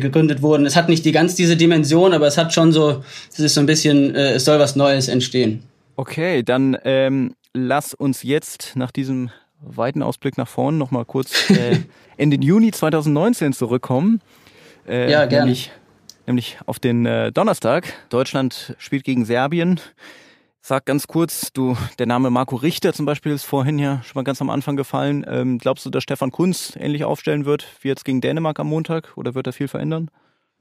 gegründet 0.00 0.42
wurden. 0.42 0.66
Es 0.66 0.74
hat 0.74 0.88
nicht 0.88 1.04
die 1.04 1.12
ganz 1.12 1.34
diese 1.34 1.56
Dimension, 1.56 2.14
aber 2.14 2.26
es 2.26 2.38
hat 2.38 2.52
schon 2.52 2.72
so, 2.72 3.04
es 3.30 3.38
ist 3.38 3.54
so 3.54 3.60
ein 3.60 3.66
bisschen, 3.66 4.14
äh, 4.14 4.32
es 4.32 4.44
soll 4.44 4.58
was 4.58 4.74
Neues 4.74 5.08
entstehen. 5.08 5.62
Okay, 5.96 6.42
dann 6.42 6.76
ähm, 6.84 7.34
lass 7.52 7.94
uns 7.94 8.22
jetzt 8.22 8.72
nach 8.74 8.90
diesem 8.90 9.30
weiten 9.60 10.02
Ausblick 10.02 10.38
nach 10.38 10.48
vorne 10.48 10.78
nochmal 10.78 11.04
kurz 11.04 11.50
äh, 11.50 11.78
in 12.16 12.30
den 12.30 12.42
Juni 12.42 12.72
2019 12.72 13.52
zurückkommen. 13.52 14.20
Äh, 14.88 15.10
ja, 15.10 15.26
gerne. 15.26 15.44
Nämlich, 15.44 15.70
nämlich 16.26 16.58
auf 16.66 16.78
den 16.78 17.06
äh, 17.06 17.30
Donnerstag. 17.30 17.92
Deutschland 18.08 18.74
spielt 18.78 19.04
gegen 19.04 19.24
Serbien. 19.24 19.78
Sag 20.64 20.86
ganz 20.86 21.08
kurz, 21.08 21.52
du, 21.52 21.76
der 21.98 22.06
Name 22.06 22.30
Marco 22.30 22.54
Richter 22.54 22.92
zum 22.92 23.04
Beispiel 23.04 23.32
ist 23.32 23.42
vorhin 23.42 23.80
ja 23.80 24.00
schon 24.04 24.12
mal 24.14 24.22
ganz 24.22 24.40
am 24.40 24.48
Anfang 24.48 24.76
gefallen. 24.76 25.26
Ähm, 25.28 25.58
glaubst 25.58 25.84
du, 25.84 25.90
dass 25.90 26.04
Stefan 26.04 26.30
Kunz 26.30 26.74
ähnlich 26.78 27.02
aufstellen 27.02 27.44
wird 27.44 27.66
wie 27.80 27.88
jetzt 27.88 28.04
gegen 28.04 28.20
Dänemark 28.20 28.60
am 28.60 28.68
Montag 28.68 29.12
oder 29.16 29.34
wird 29.34 29.48
er 29.48 29.52
viel 29.52 29.66
verändern? 29.66 30.08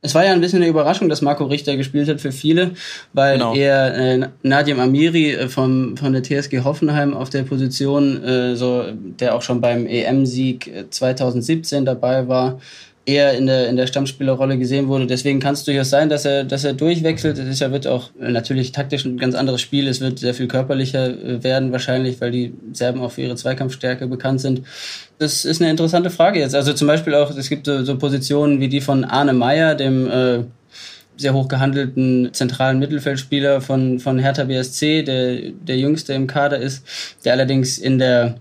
Es 0.02 0.16
war 0.16 0.26
ja 0.26 0.32
ein 0.32 0.42
bisschen 0.42 0.64
eine 0.64 0.70
Überraschung, 0.72 1.08
dass 1.08 1.22
Marco 1.22 1.46
Richter 1.46 1.78
gespielt 1.78 2.10
hat 2.10 2.20
für 2.20 2.32
viele, 2.32 2.72
weil 3.14 3.34
genau. 3.34 3.54
er 3.54 3.96
äh, 3.96 4.28
Nadim 4.42 4.80
Amiri 4.80 5.34
äh, 5.34 5.48
vom, 5.48 5.96
von 5.96 6.14
der 6.14 6.24
TSG 6.24 6.64
Hoffenheim 6.64 7.14
auf 7.14 7.30
der 7.30 7.44
Position, 7.44 8.24
äh, 8.24 8.56
so, 8.56 8.86
der 8.92 9.36
auch 9.36 9.44
schon 9.44 9.62
beim 9.62 9.86
EM-Sieg 9.86 10.88
2017 10.90 11.86
dabei 11.86 12.28
war, 12.28 12.60
eher 13.06 13.34
in 13.34 13.48
der, 13.48 13.68
in 13.68 13.78
der 13.78 13.88
Stammspielerrolle 13.88 14.58
gesehen 14.58 14.88
wurde. 14.88 15.08
Deswegen 15.08 15.40
kann 15.40 15.54
es 15.54 15.64
durchaus 15.64 15.90
sein, 15.90 16.10
dass 16.10 16.26
er, 16.26 16.44
dass 16.44 16.64
er 16.64 16.74
durchwechselt. 16.74 17.38
Es 17.38 17.48
ist 17.48 17.60
ja, 17.60 17.72
wird 17.72 17.88
auch 17.88 18.12
natürlich 18.20 18.72
taktisch 18.72 19.06
ein 19.06 19.18
ganz 19.18 19.34
anderes 19.34 19.62
Spiel. 19.62 19.88
Es 19.88 20.02
wird 20.02 20.20
sehr 20.20 20.34
viel 20.34 20.48
körperlicher 20.48 21.08
äh, 21.08 21.44
werden 21.44 21.72
wahrscheinlich, 21.72 22.22
weil 22.22 22.32
die 22.32 22.54
Serben 22.74 23.02
auch 23.02 23.12
für 23.12 23.22
ihre 23.22 23.36
Zweikampfstärke 23.36 24.08
bekannt 24.08 24.42
sind. 24.42 24.62
Das 25.18 25.46
ist 25.46 25.62
eine 25.62 25.72
interessante 25.72 26.12
Frage 26.12 26.40
jetzt. 26.40 26.54
Also 26.54 26.74
zum 26.74 26.88
Beispiel 26.88 27.16
auch, 27.16 27.36
es 27.36 27.50
gibt 27.50 27.66
so, 27.66 27.84
so 27.84 27.98
Positionen 27.98 28.60
wie 28.60 28.70
die 28.70 28.82
von 28.82 29.04
Arne 29.04 29.34
Meyer, 29.34 29.74
dem 29.74 30.08
äh, 30.08 30.44
sehr 31.18 31.34
hoch 31.34 31.48
gehandelten 31.48 32.30
zentralen 32.34 32.80
Mittelfeldspieler 32.80 33.62
von, 33.62 34.00
von 34.00 34.20
Hertha 34.20 34.44
BSC, 34.44 35.04
der 35.04 35.52
der 35.52 35.78
jüngste 35.78 36.14
im 36.14 36.28
Kader 36.28 36.58
ist, 36.58 36.86
der 37.26 37.34
allerdings 37.34 37.78
in 37.78 38.00
der 38.00 38.36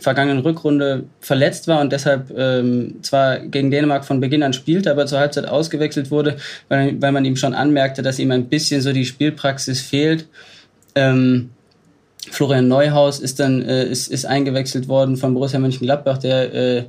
vergangenen 0.00 0.42
Rückrunde 0.42 1.04
verletzt 1.20 1.68
war 1.68 1.80
und 1.80 1.92
deshalb 1.92 2.32
ähm, 2.36 2.96
zwar 3.02 3.38
gegen 3.38 3.70
Dänemark 3.70 4.04
von 4.04 4.20
Beginn 4.20 4.42
an 4.42 4.52
spielte, 4.52 4.90
aber 4.90 5.06
zur 5.06 5.18
Halbzeit 5.18 5.46
ausgewechselt 5.46 6.10
wurde, 6.10 6.36
weil, 6.68 7.00
weil 7.00 7.12
man 7.12 7.24
ihm 7.24 7.36
schon 7.36 7.54
anmerkte, 7.54 8.02
dass 8.02 8.18
ihm 8.18 8.30
ein 8.30 8.48
bisschen 8.48 8.80
so 8.80 8.92
die 8.92 9.04
Spielpraxis 9.04 9.80
fehlt. 9.80 10.26
Ähm, 10.94 11.50
Florian 12.30 12.68
Neuhaus 12.68 13.18
ist 13.18 13.40
dann 13.40 13.62
äh, 13.62 13.84
ist, 13.84 14.08
ist 14.08 14.24
eingewechselt 14.24 14.88
worden 14.88 15.16
von 15.16 15.34
Borussia 15.34 15.58
Mönchengladbach, 15.58 16.18
der 16.18 16.54
äh, 16.54 16.84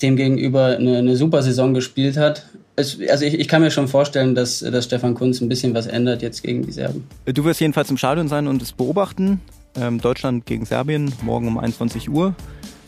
dem 0.00 0.16
gegenüber 0.16 0.76
eine, 0.76 0.98
eine 0.98 1.16
super 1.16 1.42
Saison 1.42 1.74
gespielt 1.74 2.16
hat. 2.16 2.46
Es, 2.76 2.98
also 3.10 3.24
ich, 3.24 3.34
ich 3.34 3.48
kann 3.48 3.62
mir 3.62 3.70
schon 3.70 3.88
vorstellen, 3.88 4.34
dass, 4.34 4.60
dass 4.60 4.84
Stefan 4.84 5.14
Kunz 5.14 5.40
ein 5.40 5.48
bisschen 5.48 5.74
was 5.74 5.86
ändert 5.86 6.22
jetzt 6.22 6.42
gegen 6.42 6.64
die 6.64 6.72
Serben. 6.72 7.06
Du 7.26 7.44
wirst 7.44 7.60
jedenfalls 7.60 7.90
im 7.90 7.96
Stadion 7.96 8.28
sein 8.28 8.46
und 8.46 8.62
es 8.62 8.72
beobachten. 8.72 9.40
Ähm, 9.78 10.00
Deutschland 10.00 10.46
gegen 10.46 10.64
Serbien, 10.64 11.12
morgen 11.22 11.46
um 11.46 11.58
21 11.58 12.10
Uhr. 12.10 12.34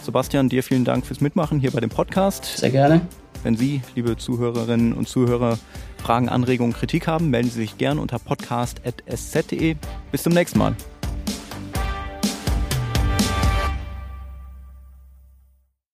Sebastian, 0.02 0.48
dir 0.48 0.62
vielen 0.62 0.84
Dank 0.84 1.06
fürs 1.06 1.20
Mitmachen 1.20 1.60
hier 1.60 1.70
bei 1.70 1.80
dem 1.80 1.90
Podcast. 1.90 2.58
Sehr 2.58 2.70
gerne. 2.70 3.02
Wenn 3.42 3.56
Sie, 3.56 3.82
liebe 3.94 4.16
Zuhörerinnen 4.16 4.92
und 4.92 5.08
Zuhörer, 5.08 5.58
Fragen, 5.98 6.28
Anregungen, 6.28 6.72
Kritik 6.72 7.06
haben, 7.06 7.30
melden 7.30 7.50
Sie 7.50 7.60
sich 7.60 7.78
gerne 7.78 8.00
unter 8.00 8.18
podcast.sz.de. 8.18 9.76
Bis 10.10 10.22
zum 10.22 10.32
nächsten 10.32 10.58
Mal. 10.58 10.74